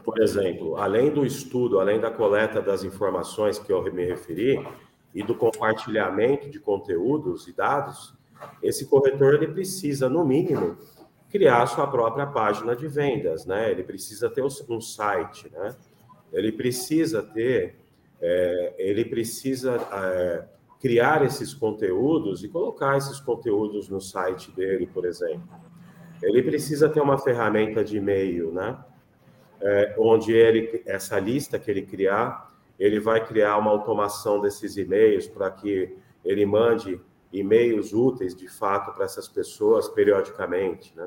por 0.06 0.22
exemplo, 0.22 0.76
além 0.76 1.10
do 1.10 1.26
estudo, 1.26 1.80
além 1.80 1.98
da 1.98 2.12
coleta 2.12 2.62
das 2.62 2.84
informações 2.84 3.58
que 3.58 3.72
eu 3.72 3.82
me 3.92 4.04
referi 4.04 4.64
e 5.12 5.20
do 5.20 5.34
compartilhamento 5.34 6.48
de 6.48 6.60
conteúdos 6.60 7.48
e 7.48 7.52
dados, 7.52 8.14
esse 8.62 8.86
corretor 8.86 9.34
ele 9.34 9.48
precisa, 9.48 10.08
no 10.08 10.24
mínimo, 10.24 10.78
criar 11.28 11.66
sua 11.66 11.88
própria 11.88 12.24
página 12.24 12.76
de 12.76 12.86
vendas, 12.86 13.46
né? 13.46 13.68
Ele 13.68 13.82
precisa 13.82 14.30
ter 14.30 14.42
um 14.42 14.80
site, 14.80 15.50
né? 15.52 15.74
Ele 16.32 16.52
precisa 16.52 17.20
ter, 17.20 17.74
é, 18.20 18.74
ele 18.78 19.04
precisa 19.06 19.74
é, 19.92 20.44
criar 20.80 21.24
esses 21.24 21.52
conteúdos 21.52 22.44
e 22.44 22.48
colocar 22.48 22.96
esses 22.96 23.18
conteúdos 23.18 23.88
no 23.88 24.00
site 24.00 24.52
dele, 24.52 24.86
por 24.86 25.04
exemplo. 25.04 25.48
Ele 26.22 26.44
precisa 26.44 26.88
ter 26.88 27.00
uma 27.00 27.18
ferramenta 27.18 27.82
de 27.82 27.96
e-mail, 27.96 28.52
né? 28.52 28.78
É, 29.60 29.94
onde 29.98 30.32
ele, 30.32 30.82
essa 30.86 31.18
lista 31.18 31.58
que 31.58 31.70
ele 31.70 31.82
criar, 31.82 32.52
ele 32.78 33.00
vai 33.00 33.24
criar 33.24 33.56
uma 33.56 33.70
automação 33.70 34.40
desses 34.40 34.76
e-mails 34.76 35.26
para 35.26 35.50
que 35.50 35.94
ele 36.24 36.44
mande 36.44 37.00
e-mails 37.32 37.92
úteis 37.92 38.34
de 38.34 38.48
fato 38.48 38.92
para 38.92 39.04
essas 39.04 39.28
pessoas 39.28 39.88
periodicamente, 39.88 40.92
né? 40.96 41.06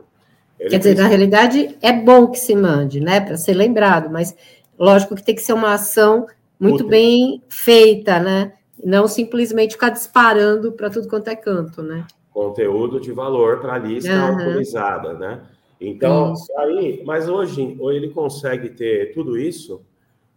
Ele 0.59 0.69
Quer 0.71 0.77
dizer, 0.79 0.89
precisa... 0.95 1.03
na 1.03 1.09
realidade 1.09 1.77
é 1.81 1.93
bom 1.93 2.27
que 2.27 2.37
se 2.37 2.55
mande, 2.55 2.99
né, 2.99 3.21
para 3.21 3.37
ser 3.37 3.53
lembrado, 3.53 4.09
mas 4.09 4.35
lógico 4.77 5.15
que 5.15 5.23
tem 5.23 5.35
que 5.35 5.41
ser 5.41 5.53
uma 5.53 5.73
ação 5.73 6.27
muito 6.59 6.83
Útil. 6.83 6.89
bem 6.89 7.43
feita, 7.47 8.19
né? 8.19 8.53
não 8.83 9.07
simplesmente 9.07 9.73
ficar 9.73 9.89
disparando 9.89 10.71
para 10.71 10.89
tudo 10.89 11.07
quanto 11.07 11.27
é 11.29 11.35
canto, 11.35 11.81
né? 11.81 12.05
Conteúdo 12.31 12.99
de 12.99 13.11
valor 13.11 13.59
para 13.59 13.73
a 13.73 13.77
lista 13.77 14.11
uhum. 14.11 14.39
autorizada, 14.39 15.13
né? 15.13 15.41
Então, 15.79 16.33
isso. 16.33 16.59
aí, 16.59 17.03
mas 17.05 17.29
hoje 17.29 17.77
ele 17.79 18.09
consegue 18.09 18.69
ter 18.69 19.13
tudo 19.13 19.37
isso, 19.37 19.81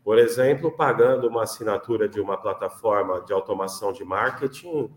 por 0.04 0.18
exemplo, 0.18 0.70
pagando 0.70 1.28
uma 1.28 1.42
assinatura 1.42 2.08
de 2.08 2.20
uma 2.20 2.36
plataforma 2.36 3.20
de 3.22 3.32
automação 3.32 3.92
de 3.92 4.04
marketing 4.04 4.90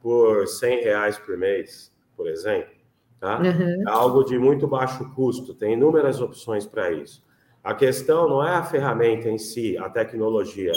por 0.00 0.46
100 0.46 0.82
reais 0.82 1.18
por 1.18 1.36
mês, 1.36 1.92
por 2.16 2.28
exemplo. 2.28 2.78
Tá? 3.20 3.40
Uhum. 3.40 3.82
Algo 3.88 4.22
de 4.22 4.38
muito 4.38 4.68
baixo 4.68 5.12
custo, 5.14 5.52
tem 5.52 5.72
inúmeras 5.72 6.20
opções 6.20 6.66
para 6.66 6.92
isso. 6.92 7.22
A 7.62 7.74
questão 7.74 8.28
não 8.28 8.46
é 8.46 8.50
a 8.50 8.62
ferramenta 8.62 9.28
em 9.28 9.38
si, 9.38 9.76
a 9.76 9.90
tecnologia, 9.90 10.72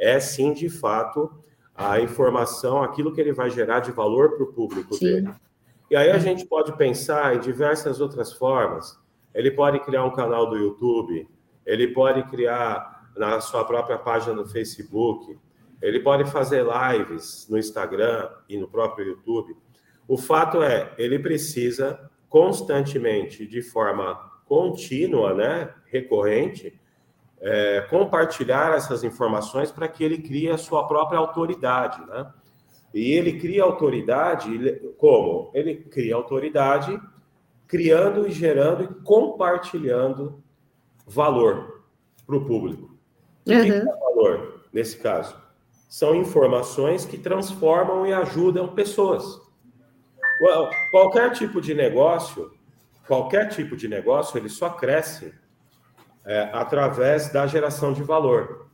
é 0.00 0.18
sim, 0.18 0.52
de 0.52 0.68
fato, 0.68 1.30
a 1.74 2.00
informação, 2.00 2.82
aquilo 2.82 3.12
que 3.12 3.20
ele 3.20 3.32
vai 3.32 3.50
gerar 3.50 3.80
de 3.80 3.92
valor 3.92 4.36
para 4.36 4.44
o 4.44 4.52
público 4.52 4.94
Sim. 4.94 5.04
dele. 5.04 5.30
E 5.90 5.96
aí 5.96 6.10
a 6.10 6.18
gente 6.18 6.46
pode 6.46 6.76
pensar 6.76 7.36
em 7.36 7.40
diversas 7.40 8.00
outras 8.00 8.32
formas. 8.32 8.98
Ele 9.34 9.50
pode 9.50 9.80
criar 9.80 10.04
um 10.04 10.12
canal 10.12 10.48
do 10.48 10.56
YouTube, 10.56 11.28
ele 11.66 11.88
pode 11.88 12.22
criar 12.24 13.10
na 13.16 13.40
sua 13.40 13.64
própria 13.64 13.98
página 13.98 14.34
no 14.34 14.46
Facebook, 14.46 15.38
ele 15.82 16.00
pode 16.00 16.24
fazer 16.30 16.64
lives 16.64 17.46
no 17.50 17.58
Instagram 17.58 18.30
e 18.48 18.56
no 18.56 18.68
próprio 18.68 19.06
YouTube. 19.06 19.56
O 20.06 20.16
fato 20.16 20.62
é, 20.62 20.92
ele 20.98 21.18
precisa 21.18 22.10
constantemente, 22.28 23.46
de 23.46 23.62
forma 23.62 24.14
contínua, 24.46 25.34
né, 25.34 25.72
recorrente, 25.86 26.78
é, 27.40 27.82
compartilhar 27.82 28.74
essas 28.74 29.04
informações 29.04 29.70
para 29.70 29.86
que 29.86 30.02
ele 30.02 30.18
crie 30.18 30.50
a 30.50 30.58
sua 30.58 30.86
própria 30.86 31.18
autoridade, 31.18 32.04
né? 32.06 32.26
E 32.94 33.10
ele 33.10 33.40
cria 33.40 33.64
autoridade 33.64 34.80
como? 34.96 35.50
Ele 35.52 35.74
cria 35.74 36.14
autoridade 36.14 36.98
criando 37.66 38.28
e 38.28 38.30
gerando 38.30 38.84
e 38.84 38.86
compartilhando 39.02 40.40
valor 41.04 41.82
para 42.24 42.36
o 42.36 42.44
público. 42.44 42.96
Uhum. 43.46 43.60
O 43.60 43.64
que 43.64 43.72
é 43.72 43.84
valor 43.84 44.64
nesse 44.72 44.96
caso? 44.98 45.36
São 45.88 46.14
informações 46.14 47.04
que 47.04 47.18
transformam 47.18 48.06
e 48.06 48.12
ajudam 48.12 48.68
pessoas. 48.74 49.42
Qualquer 50.92 51.32
tipo 51.32 51.60
de 51.60 51.74
negócio, 51.74 52.52
qualquer 53.08 53.48
tipo 53.48 53.76
de 53.76 53.88
negócio, 53.88 54.38
ele 54.38 54.48
só 54.48 54.70
cresce 54.70 55.34
é, 56.24 56.48
através 56.52 57.32
da 57.32 57.44
geração 57.46 57.92
de 57.92 58.04
valor. 58.04 58.68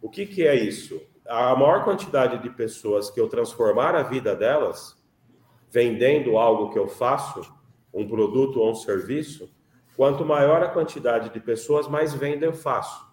O 0.00 0.08
que, 0.08 0.24
que 0.24 0.46
é 0.46 0.54
isso? 0.54 1.00
A 1.26 1.54
maior 1.54 1.84
quantidade 1.84 2.38
de 2.38 2.50
pessoas 2.50 3.10
que 3.10 3.20
eu 3.20 3.28
transformar 3.28 3.94
a 3.94 4.02
vida 4.02 4.34
delas, 4.34 5.00
vendendo 5.70 6.36
algo 6.36 6.70
que 6.70 6.78
eu 6.78 6.88
faço, 6.88 7.40
um 7.92 8.06
produto 8.08 8.60
ou 8.60 8.70
um 8.70 8.74
serviço, 8.74 9.50
quanto 9.96 10.24
maior 10.24 10.62
a 10.62 10.68
quantidade 10.68 11.30
de 11.30 11.40
pessoas, 11.40 11.88
mais 11.88 12.12
venda 12.14 12.44
eu 12.44 12.52
faço. 12.52 13.06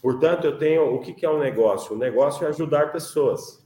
Portanto, 0.00 0.44
eu 0.44 0.58
tenho. 0.58 0.94
O 0.94 1.00
que, 1.00 1.24
é 1.24 1.30
um 1.30 1.38
negócio? 1.38 1.94
O 1.94 1.98
negócio 1.98 2.44
é 2.44 2.48
ajudar 2.48 2.90
pessoas. 2.90 3.64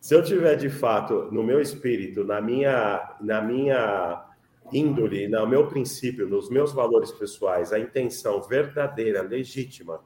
Se 0.00 0.14
eu 0.14 0.22
tiver 0.22 0.56
de 0.56 0.68
fato 0.68 1.28
no 1.30 1.42
meu 1.42 1.60
espírito, 1.60 2.24
na 2.24 2.40
minha, 2.40 3.16
na 3.20 3.40
minha 3.40 4.24
índole, 4.72 5.28
no 5.28 5.46
meu 5.46 5.66
princípio, 5.68 6.28
nos 6.28 6.50
meus 6.50 6.72
valores 6.72 7.12
pessoais, 7.12 7.72
a 7.72 7.78
intenção 7.78 8.42
verdadeira, 8.42 9.22
legítima 9.22 10.00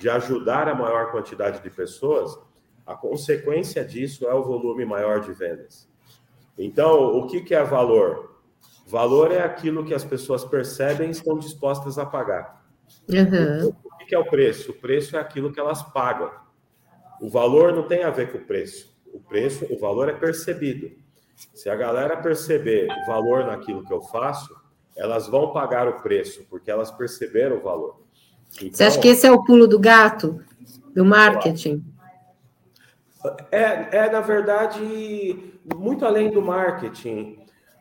de 0.00 0.08
ajudar 0.08 0.68
a 0.68 0.74
maior 0.74 1.10
quantidade 1.10 1.62
de 1.62 1.70
pessoas, 1.70 2.36
a 2.86 2.94
consequência 2.94 3.84
disso 3.84 4.26
é 4.26 4.34
o 4.34 4.42
volume 4.42 4.84
maior 4.84 5.20
de 5.20 5.32
vendas. 5.32 5.88
Então, 6.58 7.16
o 7.18 7.26
que, 7.26 7.40
que 7.40 7.54
é 7.54 7.62
valor? 7.64 8.34
Valor 8.86 9.32
é 9.32 9.42
aquilo 9.42 9.84
que 9.84 9.94
as 9.94 10.04
pessoas 10.04 10.44
percebem 10.44 11.08
e 11.08 11.12
estão 11.12 11.38
dispostas 11.38 11.98
a 11.98 12.04
pagar. 12.04 12.64
Uhum. 13.08 13.74
O 13.82 13.96
que, 13.96 14.06
que 14.06 14.14
é 14.14 14.18
o 14.18 14.28
preço? 14.28 14.72
O 14.72 14.74
preço 14.74 15.16
é 15.16 15.20
aquilo 15.20 15.52
que 15.52 15.58
elas 15.58 15.82
pagam. 15.82 16.30
O 17.20 17.28
valor 17.28 17.72
não 17.72 17.84
tem 17.84 18.04
a 18.04 18.10
ver 18.10 18.30
com 18.30 18.38
o 18.38 18.44
preço. 18.44 18.94
O 19.12 19.20
preço, 19.20 19.66
o 19.72 19.78
valor 19.78 20.08
é 20.08 20.12
percebido. 20.12 20.90
Se 21.54 21.68
a 21.68 21.74
galera 21.74 22.16
perceber 22.16 22.88
valor 23.06 23.46
naquilo 23.46 23.84
que 23.84 23.92
eu 23.92 24.02
faço, 24.02 24.54
elas 24.96 25.26
vão 25.26 25.52
pagar 25.52 25.88
o 25.88 26.00
preço, 26.00 26.44
porque 26.48 26.70
elas 26.70 26.90
perceberam 26.90 27.56
o 27.56 27.62
valor. 27.62 28.00
Então, 28.56 28.70
Você 28.72 28.84
acha 28.84 29.00
que 29.00 29.08
esse 29.08 29.26
é 29.26 29.32
o 29.32 29.42
pulo 29.42 29.66
do 29.66 29.78
gato 29.78 30.40
do 30.94 31.04
marketing? 31.04 31.84
É, 33.50 33.96
é 33.96 34.10
na 34.10 34.20
verdade, 34.20 35.52
muito 35.74 36.04
além 36.04 36.30
do 36.30 36.42
marketing. 36.42 37.38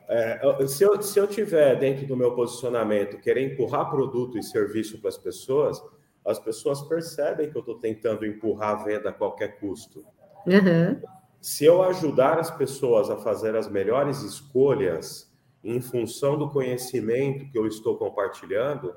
É, 0.07 0.67
se, 0.67 0.83
eu, 0.83 1.01
se 1.01 1.19
eu 1.19 1.27
tiver 1.27 1.77
dentro 1.77 2.05
do 2.05 2.15
meu 2.15 2.35
posicionamento 2.35 3.19
querer 3.19 3.53
empurrar 3.53 3.89
produto 3.89 4.37
e 4.37 4.43
serviço 4.43 4.99
para 4.99 5.09
as 5.09 5.17
pessoas, 5.17 5.81
as 6.25 6.39
pessoas 6.39 6.81
percebem 6.83 7.49
que 7.49 7.57
eu 7.57 7.61
estou 7.61 7.79
tentando 7.79 8.25
empurrar 8.25 8.79
a 8.79 8.83
venda 8.83 9.09
a 9.09 9.13
qualquer 9.13 9.59
custo. 9.59 10.05
Uhum. 10.45 11.01
Se 11.41 11.65
eu 11.65 11.83
ajudar 11.83 12.39
as 12.39 12.49
pessoas 12.49 13.09
a 13.09 13.17
fazer 13.17 13.55
as 13.55 13.67
melhores 13.67 14.21
escolhas 14.21 15.31
em 15.63 15.81
função 15.81 16.37
do 16.37 16.49
conhecimento 16.49 17.49
que 17.51 17.57
eu 17.57 17.67
estou 17.67 17.97
compartilhando, 17.97 18.93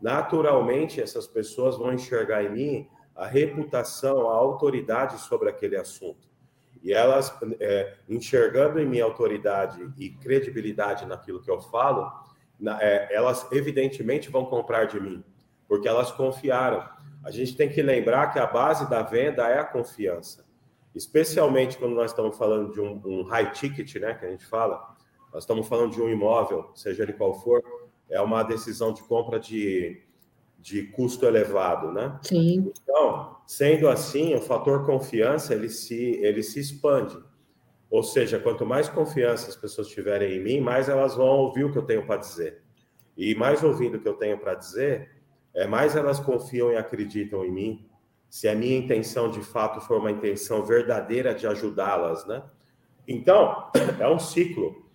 naturalmente 0.00 1.00
essas 1.00 1.26
pessoas 1.26 1.76
vão 1.76 1.92
enxergar 1.92 2.44
em 2.44 2.52
mim 2.52 2.88
a 3.18 3.26
reputação, 3.26 4.30
a 4.30 4.34
autoridade 4.34 5.18
sobre 5.18 5.50
aquele 5.50 5.76
assunto. 5.76 6.28
E 6.80 6.92
elas, 6.92 7.36
é, 7.58 7.96
enxergando 8.08 8.78
em 8.78 8.86
mim 8.86 9.00
autoridade 9.00 9.92
e 9.98 10.08
credibilidade 10.08 11.04
naquilo 11.04 11.42
que 11.42 11.50
eu 11.50 11.60
falo, 11.60 12.12
na, 12.58 12.80
é, 12.80 13.12
elas 13.12 13.50
evidentemente 13.50 14.30
vão 14.30 14.44
comprar 14.46 14.84
de 14.84 15.00
mim, 15.00 15.24
porque 15.66 15.88
elas 15.88 16.12
confiaram. 16.12 16.88
A 17.24 17.32
gente 17.32 17.56
tem 17.56 17.68
que 17.68 17.82
lembrar 17.82 18.32
que 18.32 18.38
a 18.38 18.46
base 18.46 18.88
da 18.88 19.02
venda 19.02 19.48
é 19.48 19.58
a 19.58 19.64
confiança, 19.64 20.46
especialmente 20.94 21.76
quando 21.76 21.96
nós 21.96 22.12
estamos 22.12 22.38
falando 22.38 22.72
de 22.72 22.80
um, 22.80 23.02
um 23.04 23.22
high 23.24 23.50
ticket, 23.50 23.96
né, 23.96 24.14
que 24.14 24.24
a 24.24 24.30
gente 24.30 24.46
fala, 24.46 24.96
nós 25.32 25.42
estamos 25.42 25.66
falando 25.66 25.90
de 25.90 26.00
um 26.00 26.08
imóvel, 26.08 26.70
seja 26.76 27.02
ele 27.02 27.12
qual 27.12 27.34
for, 27.34 27.60
é 28.08 28.20
uma 28.20 28.44
decisão 28.44 28.92
de 28.92 29.02
compra 29.02 29.40
de, 29.40 30.00
de 30.58 30.82
custo 30.82 31.24
elevado, 31.24 31.92
né? 31.92 32.18
Sim. 32.22 32.72
Então, 32.82 33.36
sendo 33.46 33.88
assim, 33.88 34.34
o 34.34 34.40
fator 34.40 34.84
confiança 34.84 35.54
ele 35.54 35.68
se, 35.68 36.18
ele 36.20 36.42
se 36.42 36.58
expande. 36.58 37.16
Ou 37.90 38.02
seja, 38.02 38.38
quanto 38.38 38.66
mais 38.66 38.88
confiança 38.88 39.48
as 39.48 39.56
pessoas 39.56 39.88
tiverem 39.88 40.36
em 40.36 40.42
mim, 40.42 40.60
mais 40.60 40.88
elas 40.88 41.14
vão 41.14 41.26
ouvir 41.26 41.64
o 41.64 41.72
que 41.72 41.78
eu 41.78 41.86
tenho 41.86 42.04
para 42.04 42.16
dizer. 42.16 42.62
E 43.16 43.34
mais 43.34 43.62
ouvindo 43.62 43.96
o 43.96 44.00
que 44.00 44.08
eu 44.08 44.14
tenho 44.14 44.38
para 44.38 44.54
dizer, 44.54 45.10
é 45.54 45.66
mais 45.66 45.96
elas 45.96 46.20
confiam 46.20 46.70
e 46.70 46.76
acreditam 46.76 47.44
em 47.44 47.50
mim. 47.50 47.88
Se 48.28 48.46
a 48.46 48.54
minha 48.54 48.76
intenção 48.76 49.30
de 49.30 49.40
fato 49.40 49.80
for 49.80 49.98
uma 49.98 50.10
intenção 50.10 50.64
verdadeira 50.64 51.34
de 51.34 51.46
ajudá-las, 51.46 52.26
né? 52.26 52.42
Então, 53.06 53.70
é 53.98 54.06
um 54.06 54.18
ciclo. 54.18 54.86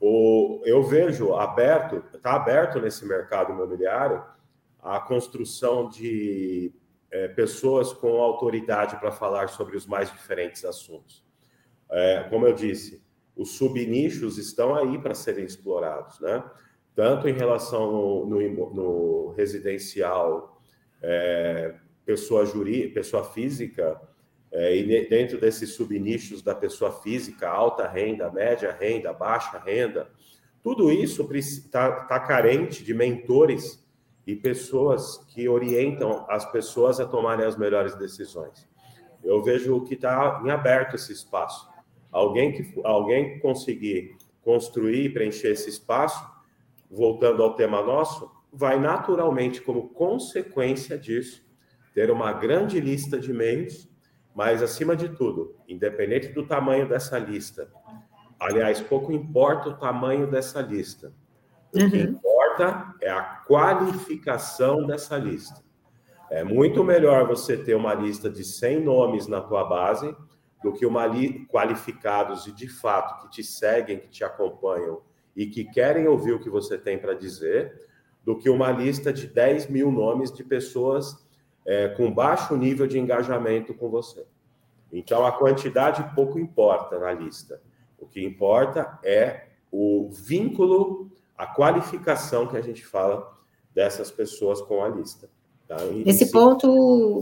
O, 0.00 0.60
eu 0.64 0.82
vejo 0.82 1.34
aberto, 1.34 2.02
está 2.12 2.34
aberto 2.34 2.80
nesse 2.80 3.06
mercado 3.06 3.52
imobiliário 3.52 4.20
a 4.82 4.98
construção 4.98 5.88
de 5.88 6.72
é, 7.10 7.28
pessoas 7.28 7.92
com 7.92 8.20
autoridade 8.20 8.96
para 8.96 9.12
falar 9.12 9.48
sobre 9.48 9.76
os 9.76 9.86
mais 9.86 10.10
diferentes 10.10 10.64
assuntos. 10.64 11.24
É, 11.88 12.26
como 12.28 12.46
eu 12.46 12.52
disse, 12.52 13.00
os 13.36 13.52
subnichos 13.52 14.38
estão 14.38 14.74
aí 14.74 14.98
para 14.98 15.14
serem 15.14 15.44
explorados, 15.44 16.18
né? 16.20 16.42
Tanto 16.94 17.28
em 17.28 17.32
relação 17.32 17.92
no, 17.92 18.26
no, 18.26 18.74
no 18.74 19.30
residencial, 19.30 20.60
é, 21.00 21.74
pessoa 22.04 22.44
jurídica, 22.44 22.94
pessoa 22.94 23.24
física, 23.24 24.00
é, 24.50 24.76
e 24.76 25.08
dentro 25.08 25.38
desses 25.40 25.70
subnichos 25.74 26.42
da 26.42 26.54
pessoa 26.54 26.92
física, 26.92 27.48
alta 27.48 27.88
renda, 27.88 28.30
média 28.30 28.76
renda, 28.78 29.12
baixa 29.12 29.58
renda, 29.58 30.10
tudo 30.62 30.92
isso 30.92 31.26
está 31.32 32.04
tá 32.04 32.20
carente 32.20 32.84
de 32.84 32.92
mentores 32.92 33.82
e 34.26 34.36
pessoas 34.36 35.18
que 35.28 35.48
orientam 35.48 36.24
as 36.28 36.50
pessoas 36.50 37.00
a 37.00 37.06
tomarem 37.06 37.46
as 37.46 37.56
melhores 37.56 37.94
decisões. 37.96 38.68
Eu 39.22 39.42
vejo 39.42 39.82
que 39.82 39.94
está 39.94 40.40
em 40.44 40.50
aberto 40.50 40.94
esse 40.94 41.12
espaço. 41.12 41.68
Alguém 42.10 42.52
que 42.52 42.80
alguém 42.84 43.38
conseguir 43.40 44.16
construir 44.42 45.06
e 45.06 45.10
preencher 45.10 45.48
esse 45.48 45.70
espaço, 45.70 46.24
voltando 46.90 47.42
ao 47.42 47.54
tema 47.54 47.82
nosso, 47.82 48.30
vai 48.52 48.78
naturalmente, 48.78 49.60
como 49.62 49.88
consequência 49.88 50.98
disso, 50.98 51.44
ter 51.94 52.10
uma 52.10 52.32
grande 52.32 52.80
lista 52.80 53.18
de 53.18 53.32
meios 53.32 53.90
mas, 54.34 54.62
acima 54.62 54.96
de 54.96 55.10
tudo, 55.10 55.54
independente 55.68 56.28
do 56.28 56.46
tamanho 56.46 56.88
dessa 56.88 57.18
lista, 57.18 57.68
aliás, 58.40 58.80
pouco 58.80 59.12
importa 59.12 59.68
o 59.70 59.76
tamanho 59.76 60.26
dessa 60.30 60.60
lista. 60.60 61.12
O 61.74 61.78
uhum. 61.78 62.18
Importa 62.52 62.94
é 63.00 63.10
a 63.10 63.22
qualificação 63.46 64.86
dessa 64.86 65.16
lista. 65.16 65.62
É 66.30 66.44
muito 66.44 66.84
melhor 66.84 67.26
você 67.26 67.56
ter 67.56 67.74
uma 67.74 67.94
lista 67.94 68.28
de 68.30 68.44
100 68.44 68.84
nomes 68.84 69.26
na 69.26 69.40
tua 69.40 69.64
base 69.64 70.14
do 70.62 70.72
que 70.72 70.86
uma 70.86 71.06
li 71.06 71.46
qualificados 71.46 72.46
e 72.46 72.52
de 72.52 72.68
fato 72.68 73.22
que 73.22 73.30
te 73.30 73.44
seguem, 73.44 73.98
que 73.98 74.08
te 74.08 74.24
acompanham 74.24 75.00
e 75.34 75.46
que 75.46 75.64
querem 75.64 76.06
ouvir 76.06 76.32
o 76.32 76.40
que 76.40 76.48
você 76.48 76.78
tem 76.78 76.98
para 76.98 77.14
dizer, 77.14 77.88
do 78.24 78.38
que 78.38 78.48
uma 78.48 78.70
lista 78.70 79.12
de 79.12 79.26
10 79.26 79.68
mil 79.68 79.90
nomes 79.90 80.32
de 80.32 80.44
pessoas 80.44 81.26
é, 81.66 81.88
com 81.88 82.12
baixo 82.12 82.56
nível 82.56 82.86
de 82.86 82.98
engajamento 82.98 83.74
com 83.74 83.90
você. 83.90 84.24
Então, 84.92 85.26
a 85.26 85.32
quantidade 85.32 86.14
pouco 86.14 86.38
importa 86.38 86.98
na 86.98 87.12
lista. 87.12 87.60
O 87.98 88.06
que 88.06 88.24
importa 88.24 88.98
é 89.02 89.48
o 89.70 90.10
vínculo, 90.12 91.11
a 91.42 91.46
qualificação 91.46 92.46
que 92.46 92.56
a 92.56 92.60
gente 92.60 92.86
fala 92.86 93.28
dessas 93.74 94.12
pessoas 94.12 94.62
com 94.62 94.84
a 94.84 94.88
lista. 94.88 95.28
Tá? 95.66 95.76
Esse 96.06 96.30
ponto, 96.30 96.68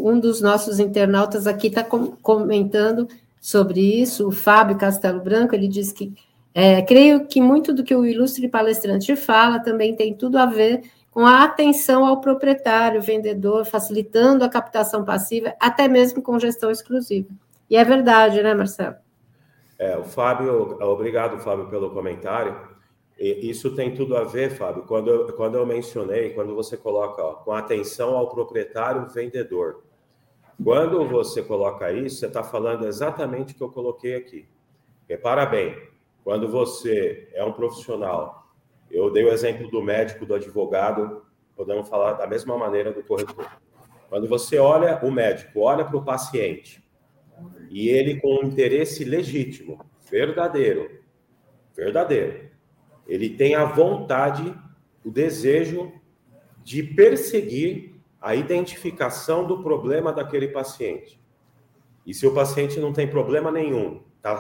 um 0.07 0.21
dos 0.21 0.43
nossos 0.43 0.79
internautas 0.79 1.47
aqui 1.47 1.69
está 1.69 1.83
comentando 1.83 3.09
sobre 3.41 3.81
isso, 3.81 4.29
o 4.29 4.33
Fábio 4.33 4.77
Castelo 4.77 5.21
Branco, 5.21 5.55
ele 5.55 5.69
diz 5.69 5.91
que 5.91 6.13
é, 6.53 6.83
creio 6.83 7.27
que 7.27 7.41
muito 7.41 7.73
do 7.73 7.83
que 7.83 7.95
o 7.95 8.05
ilustre 8.05 8.47
palestrante 8.47 9.17
fala 9.17 9.61
também 9.61 9.97
tem 9.97 10.13
tudo 10.13 10.37
a 10.37 10.45
ver 10.45 10.83
com 11.11 11.25
a 11.25 11.45
atenção 11.45 12.05
ao 12.05 12.21
proprietário, 12.21 13.01
vendedor, 13.01 13.65
facilitando 13.65 14.45
a 14.45 14.51
captação 14.51 15.03
passiva, 15.03 15.55
até 15.59 15.89
mesmo 15.89 16.21
com 16.21 16.39
gestão 16.39 16.71
exclusiva. 16.71 17.29
E 17.71 17.77
é 17.77 17.85
verdade, 17.85 18.43
né, 18.43 18.53
Marcelo? 18.53 18.97
É, 19.79 19.97
o 19.97 20.05
Fábio, 20.05 20.77
obrigado, 20.83 21.39
Fábio, 21.39 21.69
pelo 21.69 21.91
comentário. 21.91 22.70
Isso 23.21 23.77
tem 23.77 23.95
tudo 23.95 24.17
a 24.17 24.25
ver, 24.25 24.51
Fábio, 24.51 24.85
quando 24.85 25.11
eu, 25.11 25.33
quando 25.35 25.57
eu 25.57 25.67
mencionei, 25.67 26.31
quando 26.31 26.55
você 26.55 26.75
coloca 26.75 27.23
ó, 27.23 27.35
com 27.35 27.53
atenção 27.53 28.17
ao 28.17 28.31
proprietário 28.31 29.07
vendedor. 29.11 29.83
Quando 30.63 31.07
você 31.07 31.43
coloca 31.43 31.93
isso, 31.93 32.17
você 32.17 32.27
está 32.27 32.43
falando 32.43 32.87
exatamente 32.87 33.53
o 33.53 33.57
que 33.57 33.63
eu 33.63 33.71
coloquei 33.71 34.15
aqui. 34.15 34.49
Repara 35.07 35.45
bem, 35.45 35.77
quando 36.25 36.49
você 36.49 37.29
é 37.35 37.45
um 37.45 37.53
profissional 37.53 38.41
eu 38.91 39.11
dei 39.11 39.25
o 39.25 39.33
exemplo 39.33 39.71
do 39.71 39.81
médico, 39.81 40.27
do 40.27 40.35
advogado, 40.35 41.25
podemos 41.55 41.89
falar 41.89 42.15
da 42.15 42.27
mesma 42.27 42.59
maneira 42.59 42.93
do 42.93 43.05
corretor. 43.05 43.47
Quando 44.09 44.27
você 44.27 44.59
olha 44.59 44.99
o 45.05 45.11
médico, 45.13 45.61
olha 45.61 45.85
para 45.85 45.97
o 45.97 46.05
paciente, 46.05 46.83
e 47.71 47.89
ele 47.89 48.21
com 48.21 48.41
um 48.41 48.49
interesse 48.49 49.05
legítimo, 49.05 49.79
verdadeiro, 50.11 50.91
verdadeiro, 51.75 52.50
ele 53.11 53.29
tem 53.29 53.57
a 53.57 53.65
vontade, 53.65 54.55
o 55.05 55.11
desejo 55.11 55.93
de 56.63 56.81
perseguir 56.81 57.97
a 58.21 58.37
identificação 58.37 59.45
do 59.45 59.63
problema 59.63 60.13
daquele 60.13 60.47
paciente. 60.47 61.21
E 62.07 62.15
se 62.15 62.25
o 62.25 62.33
paciente 62.33 62.79
não 62.79 62.93
tem 62.93 63.09
problema 63.09 63.51
nenhum, 63.51 64.01
está 64.17 64.37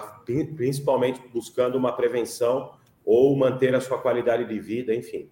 principalmente 0.56 1.20
buscando 1.32 1.76
uma 1.76 1.92
prevenção 1.92 2.72
ou 3.04 3.36
manter 3.36 3.74
a 3.74 3.80
sua 3.80 3.98
qualidade 3.98 4.44
de 4.44 4.60
vida, 4.60 4.94
enfim. 4.94 5.28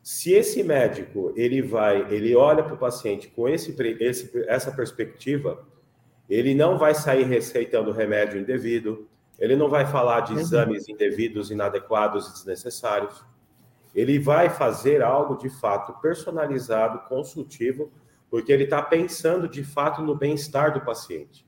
Se 0.00 0.32
esse 0.32 0.62
médico 0.62 1.32
ele 1.34 1.60
vai, 1.60 2.06
ele 2.14 2.36
olha 2.36 2.62
para 2.62 2.74
o 2.74 2.78
paciente 2.78 3.26
com 3.28 3.48
esse, 3.48 3.74
esse, 4.00 4.44
essa 4.46 4.70
perspectiva, 4.70 5.66
ele 6.30 6.54
não 6.54 6.78
vai 6.78 6.94
sair 6.94 7.24
receitando 7.24 7.90
remédio 7.90 8.40
indevido, 8.40 9.07
ele 9.38 9.54
não 9.54 9.68
vai 9.68 9.86
falar 9.86 10.20
de 10.20 10.34
exames 10.34 10.88
indevidos, 10.88 11.50
inadequados 11.50 12.28
e 12.28 12.32
desnecessários. 12.32 13.24
Ele 13.94 14.18
vai 14.18 14.50
fazer 14.50 15.00
algo 15.02 15.36
de 15.36 15.48
fato 15.48 15.92
personalizado, 16.00 17.08
consultivo, 17.08 17.90
porque 18.30 18.52
ele 18.52 18.64
está 18.64 18.82
pensando 18.82 19.48
de 19.48 19.62
fato 19.62 20.02
no 20.02 20.14
bem-estar 20.14 20.74
do 20.74 20.80
paciente. 20.80 21.46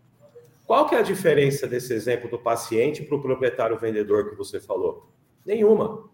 Qual 0.64 0.88
que 0.88 0.94
é 0.94 0.98
a 0.98 1.03
diferença 1.03 1.66
desse 1.66 1.92
exemplo 1.92 2.31
do 2.31 2.38
paciente 2.38 3.03
para 3.03 3.16
o 3.16 3.20
proprietário 3.20 3.76
vendedor 3.76 4.31
que 4.31 4.37
você 4.37 4.61
falou? 4.61 5.11
Nenhuma. 5.44 6.09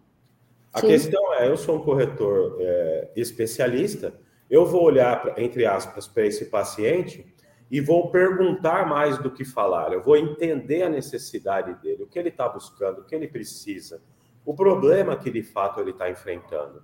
A 0.73 0.79
Sim. 0.79 0.87
questão 0.87 1.33
é, 1.35 1.47
eu 1.47 1.55
sou 1.55 1.77
um 1.77 1.83
corretor 1.83 2.57
é, 2.59 3.11
especialista, 3.15 4.19
eu 4.49 4.65
vou 4.65 4.83
olhar, 4.83 5.21
pra, 5.21 5.41
entre 5.41 5.65
aspas, 5.65 6.07
para 6.07 6.25
esse 6.25 6.45
paciente 6.45 7.25
e 7.69 7.81
vou 7.81 8.09
perguntar 8.09 8.87
mais 8.87 9.17
do 9.17 9.29
que 9.29 9.43
falar. 9.43 9.91
Eu 9.91 10.01
vou 10.01 10.15
entender 10.15 10.83
a 10.83 10.89
necessidade 10.89 11.73
dele, 11.81 12.03
o 12.03 12.07
que 12.07 12.17
ele 12.17 12.29
está 12.29 12.47
buscando, 12.47 13.01
o 13.01 13.03
que 13.03 13.13
ele 13.13 13.27
precisa, 13.27 14.01
o 14.45 14.53
problema 14.53 15.17
que 15.17 15.29
de 15.29 15.43
fato 15.43 15.81
ele 15.81 15.91
está 15.91 16.09
enfrentando, 16.09 16.81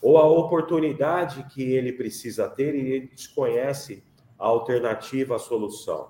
ou 0.00 0.16
a 0.16 0.26
oportunidade 0.26 1.44
que 1.52 1.62
ele 1.62 1.92
precisa 1.92 2.48
ter 2.48 2.74
e 2.74 2.92
ele 2.92 3.06
desconhece 3.08 4.02
a 4.38 4.46
alternativa, 4.46 5.36
a 5.36 5.38
solução, 5.38 6.08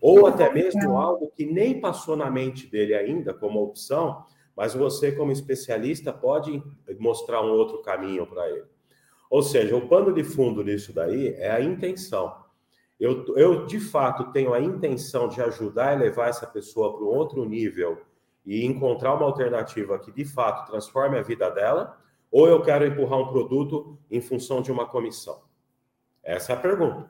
ou 0.00 0.26
até 0.26 0.52
mesmo 0.52 0.96
algo 0.96 1.30
que 1.36 1.44
nem 1.44 1.80
passou 1.80 2.16
na 2.16 2.30
mente 2.30 2.66
dele 2.66 2.94
ainda 2.94 3.34
como 3.34 3.62
opção, 3.62 4.24
mas 4.56 4.74
você, 4.74 5.12
como 5.12 5.30
especialista, 5.30 6.12
pode 6.12 6.62
mostrar 6.98 7.42
um 7.42 7.50
outro 7.50 7.82
caminho 7.82 8.26
para 8.26 8.48
ele. 8.48 8.64
Ou 9.30 9.42
seja, 9.42 9.76
o 9.76 9.86
pano 9.88 10.12
de 10.12 10.24
fundo 10.24 10.64
disso 10.64 10.92
daí 10.92 11.34
é 11.34 11.50
a 11.50 11.60
intenção. 11.60 12.34
Eu, 12.98 13.24
eu, 13.36 13.66
de 13.66 13.78
fato, 13.78 14.32
tenho 14.32 14.52
a 14.52 14.60
intenção 14.60 15.28
de 15.28 15.40
ajudar 15.40 15.94
e 15.94 16.00
levar 16.00 16.28
essa 16.28 16.46
pessoa 16.46 16.96
para 16.96 17.04
um 17.04 17.08
outro 17.08 17.44
nível 17.44 18.02
e 18.44 18.64
encontrar 18.66 19.14
uma 19.14 19.24
alternativa 19.24 19.98
que, 19.98 20.10
de 20.10 20.24
fato, 20.24 20.70
transforme 20.70 21.16
a 21.18 21.22
vida 21.22 21.48
dela, 21.50 21.96
ou 22.30 22.48
eu 22.48 22.60
quero 22.60 22.84
empurrar 22.84 23.20
um 23.20 23.28
produto 23.28 23.98
em 24.10 24.20
função 24.20 24.60
de 24.60 24.72
uma 24.72 24.86
comissão? 24.86 25.42
Essa 26.22 26.52
é 26.52 26.56
a 26.56 26.58
pergunta. 26.58 27.08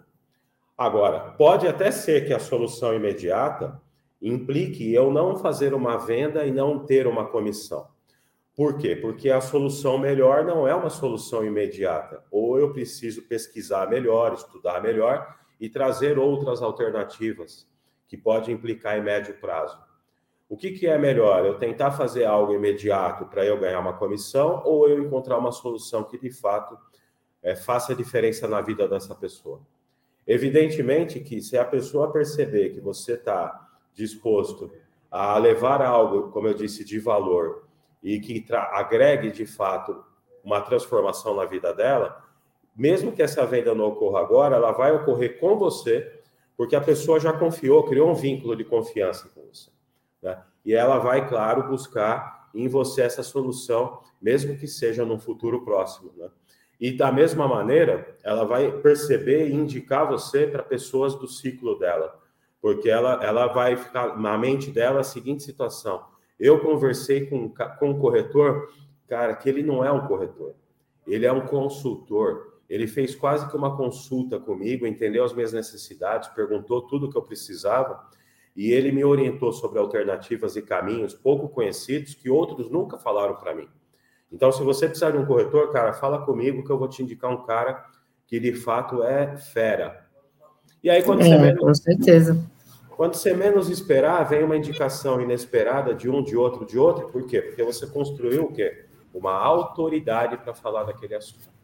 Agora, 0.77 1.33
pode 1.33 1.67
até 1.67 1.91
ser 1.91 2.27
que 2.27 2.35
a 2.35 2.39
solução 2.39 2.95
imediata 2.95 3.81
implique 4.21 4.93
eu 4.93 5.11
não 5.11 5.37
fazer 5.37 5.73
uma 5.73 5.97
venda 5.97 6.45
e 6.45 6.53
não 6.53 6.85
ter 6.85 7.07
uma 7.07 7.27
comissão. 7.27 7.89
Por 8.55 8.77
quê? 8.77 8.95
Porque 8.95 9.31
a 9.31 9.41
solução 9.41 9.97
melhor 9.99 10.45
não 10.45 10.67
é 10.67 10.75
uma 10.75 10.91
solução 10.91 11.45
imediata. 11.45 12.25
Ou 12.31 12.59
eu 12.59 12.73
preciso 12.73 13.23
pesquisar 13.23 13.89
melhor, 13.89 14.35
estudar 14.35 14.83
melhor 14.83 15.37
e 15.61 15.69
trazer 15.69 16.19
outras 16.19 16.63
alternativas 16.63 17.69
que 18.07 18.17
pode 18.17 18.51
implicar 18.53 18.97
em 18.97 19.03
médio 19.03 19.35
prazo. 19.39 19.79
O 20.49 20.57
que, 20.57 20.71
que 20.71 20.87
é 20.87 20.97
melhor? 20.97 21.45
Eu 21.45 21.59
tentar 21.59 21.91
fazer 21.91 22.25
algo 22.25 22.55
imediato 22.55 23.27
para 23.27 23.45
eu 23.45 23.59
ganhar 23.61 23.81
uma 23.81 23.93
comissão 23.93 24.63
ou 24.65 24.89
eu 24.89 25.03
encontrar 25.05 25.37
uma 25.37 25.53
solução 25.53 26.05
que 26.05 26.19
de 26.19 26.31
fato 26.31 26.79
é, 27.43 27.55
faça 27.55 27.95
diferença 27.95 28.49
na 28.49 28.61
vida 28.61 28.89
dessa 28.89 29.15
pessoa? 29.15 29.61
Evidentemente 30.27 31.21
que 31.21 31.41
se 31.43 31.59
a 31.59 31.65
pessoa 31.65 32.11
perceber 32.11 32.71
que 32.71 32.81
você 32.81 33.13
está 33.13 33.69
disposto 33.95 34.71
a 35.11 35.37
levar 35.39 35.83
algo, 35.83 36.31
como 36.31 36.49
eu 36.49 36.55
disse, 36.55 36.85
de 36.85 36.99
valor 36.99 37.67
e 38.03 38.21
que 38.21 38.45
agregue 38.53 39.31
de 39.31 39.47
fato 39.47 40.05
uma 40.43 40.61
transformação 40.61 41.35
na 41.35 41.45
vida 41.45 41.75
dela, 41.75 42.25
mesmo 42.79 43.11
que 43.11 43.21
essa 43.21 43.45
venda 43.45 43.75
não 43.75 43.87
ocorra 43.87 44.21
agora, 44.21 44.55
ela 44.55 44.71
vai 44.71 44.93
ocorrer 44.93 45.41
com 45.41 45.59
você, 45.59 46.21
porque 46.57 46.77
a 46.77 46.81
pessoa 46.81 47.19
já 47.19 47.33
confiou, 47.33 47.83
criou 47.83 48.09
um 48.09 48.15
vínculo 48.15 48.55
de 48.55 48.65
confiança 48.65 49.29
com 49.35 49.43
você. 49.43 49.69
Né? 50.23 50.41
E 50.65 50.73
ela 50.73 50.99
vai, 50.99 51.29
claro, 51.29 51.69
buscar 51.69 52.49
em 52.55 52.69
você 52.69 53.03
essa 53.03 53.25
solução, 53.25 54.01
mesmo 54.23 54.57
que 54.57 54.69
seja 54.69 55.05
num 55.05 55.19
futuro 55.19 55.65
próximo. 55.65 56.13
Né? 56.17 56.29
E 56.81 56.93
da 56.93 57.11
mesma 57.11 57.49
maneira, 57.49 58.17
ela 58.23 58.45
vai 58.45 58.71
perceber 58.71 59.49
e 59.49 59.55
indicar 59.55 60.09
você 60.09 60.47
para 60.47 60.63
pessoas 60.63 61.17
do 61.17 61.27
ciclo 61.27 61.77
dela, 61.79 62.17
porque 62.63 62.89
ela, 62.89 63.25
ela 63.25 63.49
vai 63.49 63.77
ficar 63.77 64.17
na 64.17 64.39
mente 64.39 64.71
dela 64.71 65.01
a 65.01 65.05
seguinte 65.05 65.43
situação: 65.43 66.05
eu 66.39 66.61
conversei 66.61 67.27
com, 67.27 67.49
com 67.51 67.91
um 67.91 67.99
corretor, 67.99 68.73
cara, 69.09 69.35
que 69.35 69.49
ele 69.49 69.65
não 69.65 69.85
é 69.85 69.91
um 69.91 70.07
corretor, 70.07 70.55
ele 71.05 71.27
é 71.27 71.33
um 71.33 71.47
consultor. 71.47 72.48
Ele 72.69 72.87
fez 72.87 73.15
quase 73.15 73.49
que 73.49 73.57
uma 73.57 73.77
consulta 73.77 74.39
comigo, 74.39 74.87
entendeu 74.87 75.25
as 75.25 75.33
minhas 75.33 75.53
necessidades, 75.53 76.29
perguntou 76.29 76.83
tudo 76.83 77.07
o 77.07 77.11
que 77.11 77.17
eu 77.17 77.23
precisava 77.23 78.07
e 78.55 78.73
ele 78.73 78.91
me 78.91 79.05
orientou 79.05 79.53
sobre 79.53 79.79
alternativas 79.79 80.57
e 80.57 80.63
caminhos 80.63 81.15
pouco 81.15 81.49
conhecidos 81.49 82.15
que 82.15 82.29
outros 82.29 82.71
nunca 82.71 82.99
falaram 82.99 83.37
para 83.37 83.55
mim. 83.55 83.69
Então, 84.31 84.53
se 84.53 84.63
você 84.63 84.87
precisar 84.87 85.13
de 85.13 85.17
um 85.17 85.25
corretor, 85.25 85.73
cara, 85.73 85.93
fala 85.95 86.25
comigo 86.25 86.65
que 86.65 86.71
eu 86.71 86.79
vou 86.79 86.89
te 86.89 87.03
indicar 87.03 87.31
um 87.31 87.45
cara 87.45 87.85
que 88.27 88.39
de 88.39 88.53
fato 88.53 89.03
é 89.03 89.37
fera. 89.37 90.07
E 90.83 90.91
aí, 90.91 91.03
quando 91.03 91.23
é, 91.23 91.25
você 91.25 91.39
menos, 91.39 91.61
com 91.61 91.75
certeza. 91.75 92.51
Quando 92.91 93.15
você 93.15 93.33
menos 93.33 93.71
esperar, 93.71 94.29
vem 94.29 94.43
uma 94.43 94.57
indicação 94.57 95.21
inesperada 95.21 95.95
de 95.95 96.11
um, 96.11 96.23
de 96.23 96.37
outro, 96.37 96.67
de 96.67 96.79
outro. 96.79 97.09
Por 97.09 97.25
quê? 97.27 97.41
Porque 97.41 97.63
você 97.63 97.87
construiu 97.87 98.45
o 98.45 98.53
quê? 98.53 98.87
Uma 99.15 99.33
autoridade 99.33 100.37
para 100.37 100.53
falar 100.53 100.83
daquele 100.83 101.15
assunto. 101.15 101.58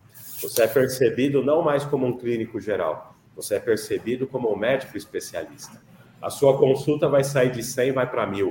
Você 0.44 0.62
é 0.62 0.66
percebido 0.66 1.42
não 1.42 1.62
mais 1.62 1.84
como 1.84 2.06
um 2.06 2.16
clínico 2.16 2.60
geral, 2.60 3.14
você 3.34 3.54
é 3.54 3.60
percebido 3.60 4.26
como 4.26 4.52
um 4.52 4.56
médico 4.56 4.96
especialista. 4.96 5.82
A 6.20 6.28
sua 6.28 6.58
consulta 6.58 7.08
vai 7.08 7.24
sair 7.24 7.50
de 7.50 7.62
100 7.62 7.92
vai 7.92 8.08
para 8.08 8.26
mil. 8.26 8.50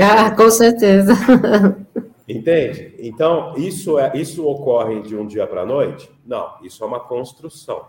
Ah, 0.00 0.30
com 0.30 0.50
certeza. 0.50 1.12
Entende? 2.28 2.94
Então, 2.98 3.54
isso, 3.56 3.98
é, 3.98 4.12
isso 4.14 4.46
ocorre 4.46 5.00
de 5.02 5.16
um 5.16 5.26
dia 5.26 5.46
para 5.46 5.62
a 5.62 5.66
noite? 5.66 6.10
Não, 6.26 6.56
isso 6.62 6.82
é 6.82 6.86
uma 6.86 7.00
construção. 7.00 7.86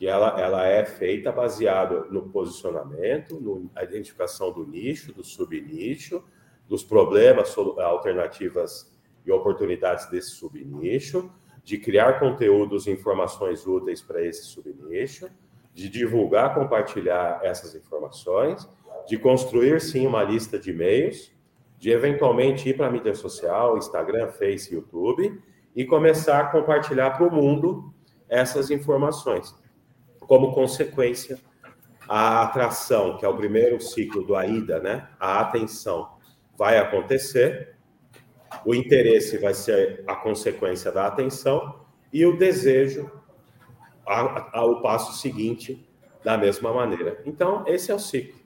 E 0.00 0.06
ela, 0.06 0.40
ela 0.40 0.66
é 0.66 0.84
feita 0.84 1.30
baseada 1.30 2.06
no 2.10 2.22
posicionamento, 2.28 3.70
na 3.74 3.82
identificação 3.82 4.50
do 4.50 4.66
nicho, 4.66 5.12
do 5.12 5.22
subnicho, 5.22 6.22
dos 6.66 6.82
problemas, 6.82 7.54
alternativas 7.78 8.90
e 9.26 9.30
oportunidades 9.30 10.08
desse 10.10 10.30
subnicho, 10.30 11.30
de 11.62 11.78
criar 11.78 12.18
conteúdos 12.18 12.86
e 12.86 12.90
informações 12.90 13.66
úteis 13.66 14.00
para 14.00 14.24
esse 14.24 14.44
subnicho, 14.44 15.28
de 15.72 15.88
divulgar, 15.88 16.54
compartilhar 16.54 17.40
essas 17.42 17.74
informações, 17.74 18.68
de 19.06 19.18
construir 19.18 19.80
sim 19.80 20.06
uma 20.06 20.22
lista 20.22 20.58
de 20.58 20.70
e-mails 20.70 21.32
de 21.80 21.90
eventualmente 21.90 22.68
ir 22.68 22.76
para 22.76 22.88
a 22.88 22.90
mídia 22.90 23.14
social, 23.14 23.78
Instagram, 23.78 24.28
Face, 24.28 24.72
YouTube, 24.72 25.42
e 25.74 25.82
começar 25.86 26.40
a 26.40 26.46
compartilhar 26.48 27.12
para 27.12 27.26
o 27.26 27.32
mundo 27.32 27.90
essas 28.28 28.70
informações. 28.70 29.54
Como 30.20 30.52
consequência, 30.52 31.38
a 32.06 32.42
atração, 32.42 33.16
que 33.16 33.24
é 33.24 33.28
o 33.28 33.36
primeiro 33.36 33.80
ciclo 33.80 34.22
do 34.22 34.36
AIDA, 34.36 34.78
né? 34.78 35.08
A 35.18 35.40
atenção 35.40 36.18
vai 36.54 36.76
acontecer, 36.76 37.76
o 38.64 38.74
interesse 38.74 39.38
vai 39.38 39.54
ser 39.54 40.02
a 40.06 40.14
consequência 40.14 40.90
da 40.90 41.06
atenção 41.06 41.80
e 42.12 42.24
o 42.26 42.36
desejo 42.36 43.10
ao 44.06 44.82
passo 44.82 45.20
seguinte 45.20 45.86
da 46.24 46.36
mesma 46.36 46.72
maneira. 46.72 47.20
Então, 47.24 47.64
esse 47.66 47.90
é 47.90 47.94
o 47.94 47.98
ciclo. 47.98 48.38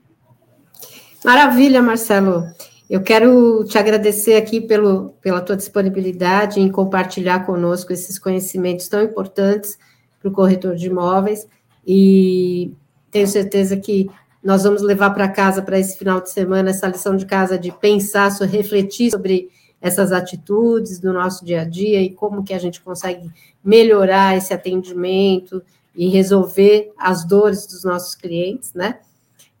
Maravilha, 1.23 1.81
Marcelo. 1.81 2.43
Eu 2.87 3.01
quero 3.01 3.63
te 3.65 3.79
agradecer 3.79 4.35
aqui 4.35 4.61
pelo, 4.61 5.15
pela 5.21 5.41
tua 5.41 5.57
disponibilidade 5.57 6.59
em 6.59 6.71
compartilhar 6.71 7.45
conosco 7.45 7.91
esses 7.91 8.19
conhecimentos 8.19 8.87
tão 8.87 9.01
importantes 9.01 9.77
para 10.19 10.29
o 10.29 10.31
corretor 10.31 10.75
de 10.75 10.85
imóveis 10.85 11.47
e 11.85 12.71
tenho 13.09 13.27
certeza 13.27 13.75
que 13.75 14.07
nós 14.43 14.63
vamos 14.63 14.83
levar 14.83 15.09
para 15.09 15.27
casa 15.27 15.63
para 15.63 15.79
esse 15.79 15.97
final 15.97 16.21
de 16.21 16.29
semana 16.29 16.69
essa 16.69 16.87
lição 16.87 17.15
de 17.15 17.25
casa 17.25 17.57
de 17.57 17.71
pensar, 17.71 18.29
refletir 18.43 19.09
sobre 19.09 19.49
essas 19.81 20.11
atitudes 20.11 20.99
do 20.99 21.13
nosso 21.13 21.45
dia 21.45 21.61
a 21.61 21.65
dia 21.65 22.01
e 22.01 22.09
como 22.09 22.43
que 22.43 22.53
a 22.53 22.59
gente 22.59 22.81
consegue 22.81 23.29
melhorar 23.63 24.35
esse 24.35 24.53
atendimento 24.53 25.61
e 25.95 26.09
resolver 26.09 26.91
as 26.97 27.25
dores 27.25 27.65
dos 27.65 27.83
nossos 27.83 28.15
clientes, 28.15 28.73
né? 28.73 28.99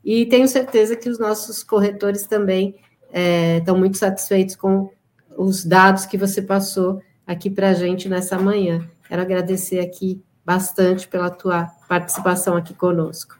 E 0.03 0.25
tenho 0.25 0.47
certeza 0.47 0.95
que 0.95 1.09
os 1.09 1.17
nossos 1.17 1.63
corretores 1.63 2.27
também 2.27 2.75
é, 3.11 3.57
estão 3.57 3.77
muito 3.77 3.97
satisfeitos 3.97 4.55
com 4.55 4.91
os 5.37 5.65
dados 5.65 6.05
que 6.05 6.17
você 6.17 6.41
passou 6.41 7.01
aqui 7.25 7.49
para 7.49 7.69
a 7.69 7.73
gente 7.73 8.07
nessa 8.07 8.37
manhã. 8.37 8.87
Quero 9.07 9.21
agradecer 9.21 9.79
aqui 9.79 10.23
bastante 10.45 11.07
pela 11.07 11.29
tua 11.29 11.65
participação 11.87 12.55
aqui 12.55 12.73
conosco. 12.73 13.39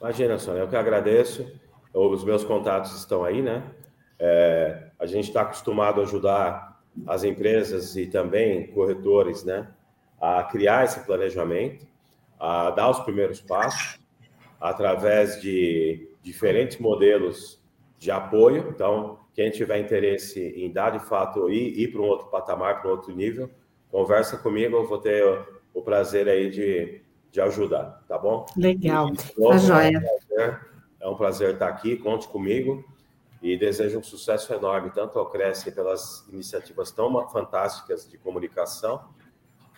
Imagina, 0.00 0.38
Sônia, 0.38 0.60
eu 0.60 0.68
que 0.68 0.76
agradeço. 0.76 1.46
Os 1.94 2.24
meus 2.24 2.44
contatos 2.44 2.94
estão 2.98 3.24
aí, 3.24 3.40
né? 3.40 3.62
É, 4.18 4.90
a 5.02 5.06
gente 5.06 5.26
está 5.26 5.42
acostumado 5.42 6.00
a 6.00 6.04
ajudar 6.04 6.80
as 7.08 7.24
empresas 7.24 7.96
e 7.96 8.06
também 8.06 8.68
corretores, 8.68 9.42
né, 9.42 9.68
a 10.20 10.44
criar 10.44 10.84
esse 10.84 11.00
planejamento, 11.00 11.84
a 12.38 12.70
dar 12.70 12.88
os 12.88 13.00
primeiros 13.00 13.40
passos 13.40 13.98
através 14.60 15.42
de 15.42 16.08
diferentes 16.22 16.78
modelos 16.78 17.60
de 17.98 18.12
apoio. 18.12 18.68
Então, 18.68 19.18
quem 19.34 19.50
tiver 19.50 19.80
interesse 19.80 20.40
em 20.40 20.70
dar 20.70 20.90
de 20.90 21.00
fato 21.00 21.50
ir, 21.50 21.80
ir 21.80 21.88
para 21.90 22.00
um 22.00 22.04
outro 22.04 22.28
patamar, 22.28 22.80
para 22.80 22.88
um 22.88 22.92
outro 22.92 23.12
nível, 23.12 23.50
conversa 23.90 24.38
comigo, 24.38 24.76
eu 24.76 24.86
vou 24.86 24.98
ter 24.98 25.24
o, 25.26 25.44
o 25.74 25.82
prazer 25.82 26.28
aí 26.28 26.48
de, 26.48 27.02
de 27.32 27.40
ajudar, 27.40 28.04
tá 28.06 28.16
bom? 28.16 28.46
Legal, 28.56 29.08
e, 29.08 29.16
tá 29.16 29.56
joia. 29.58 29.88
É 29.88 29.98
um, 29.98 30.00
prazer, 30.00 30.60
é 31.00 31.08
um 31.08 31.16
prazer 31.16 31.54
estar 31.54 31.66
aqui, 31.66 31.96
conte 31.96 32.28
comigo 32.28 32.84
e 33.42 33.56
desejo 33.56 33.98
um 33.98 34.02
sucesso 34.02 34.54
enorme, 34.54 34.90
tanto 34.90 35.18
ao 35.18 35.28
Cresce 35.28 35.72
pelas 35.72 36.24
iniciativas 36.32 36.92
tão 36.92 37.28
fantásticas 37.28 38.08
de 38.08 38.16
comunicação, 38.16 39.00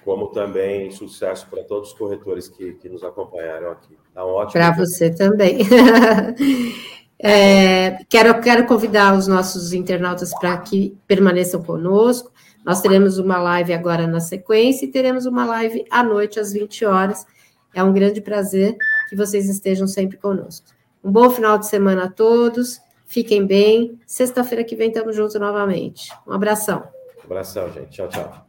como 0.04 0.28
também 0.28 0.90
sucesso 0.90 1.46
para 1.48 1.64
todos 1.64 1.92
os 1.92 1.98
corretores 1.98 2.46
que, 2.46 2.74
que 2.74 2.90
nos 2.90 3.02
acompanharam 3.02 3.70
aqui. 3.72 3.96
Tá 4.12 4.24
um 4.24 4.30
ótimo. 4.30 4.52
Para 4.52 4.70
você 4.72 5.10
também. 5.10 5.58
É, 7.26 8.04
quero, 8.10 8.38
quero 8.42 8.66
convidar 8.66 9.16
os 9.16 9.26
nossos 9.26 9.72
internautas 9.72 10.34
para 10.38 10.58
que 10.58 10.94
permaneçam 11.06 11.62
conosco. 11.62 12.30
Nós 12.62 12.82
teremos 12.82 13.18
uma 13.18 13.38
live 13.38 13.72
agora 13.72 14.06
na 14.06 14.20
sequência 14.20 14.84
e 14.84 14.90
teremos 14.90 15.24
uma 15.24 15.46
live 15.46 15.86
à 15.90 16.02
noite, 16.02 16.38
às 16.38 16.52
20 16.52 16.84
horas. 16.84 17.24
É 17.72 17.82
um 17.82 17.94
grande 17.94 18.20
prazer 18.20 18.76
que 19.08 19.16
vocês 19.16 19.48
estejam 19.48 19.86
sempre 19.86 20.18
conosco. 20.18 20.66
Um 21.02 21.10
bom 21.10 21.30
final 21.30 21.56
de 21.56 21.66
semana 21.66 22.04
a 22.04 22.10
todos. 22.10 22.78
Fiquem 23.14 23.46
bem. 23.46 23.96
Sexta-feira 24.04 24.64
que 24.64 24.74
vem 24.74 24.88
estamos 24.88 25.14
juntos 25.14 25.36
novamente. 25.36 26.10
Um 26.26 26.32
abração. 26.32 26.82
Um 27.20 27.26
abração, 27.26 27.72
gente. 27.72 27.90
Tchau, 27.90 28.08
tchau. 28.08 28.44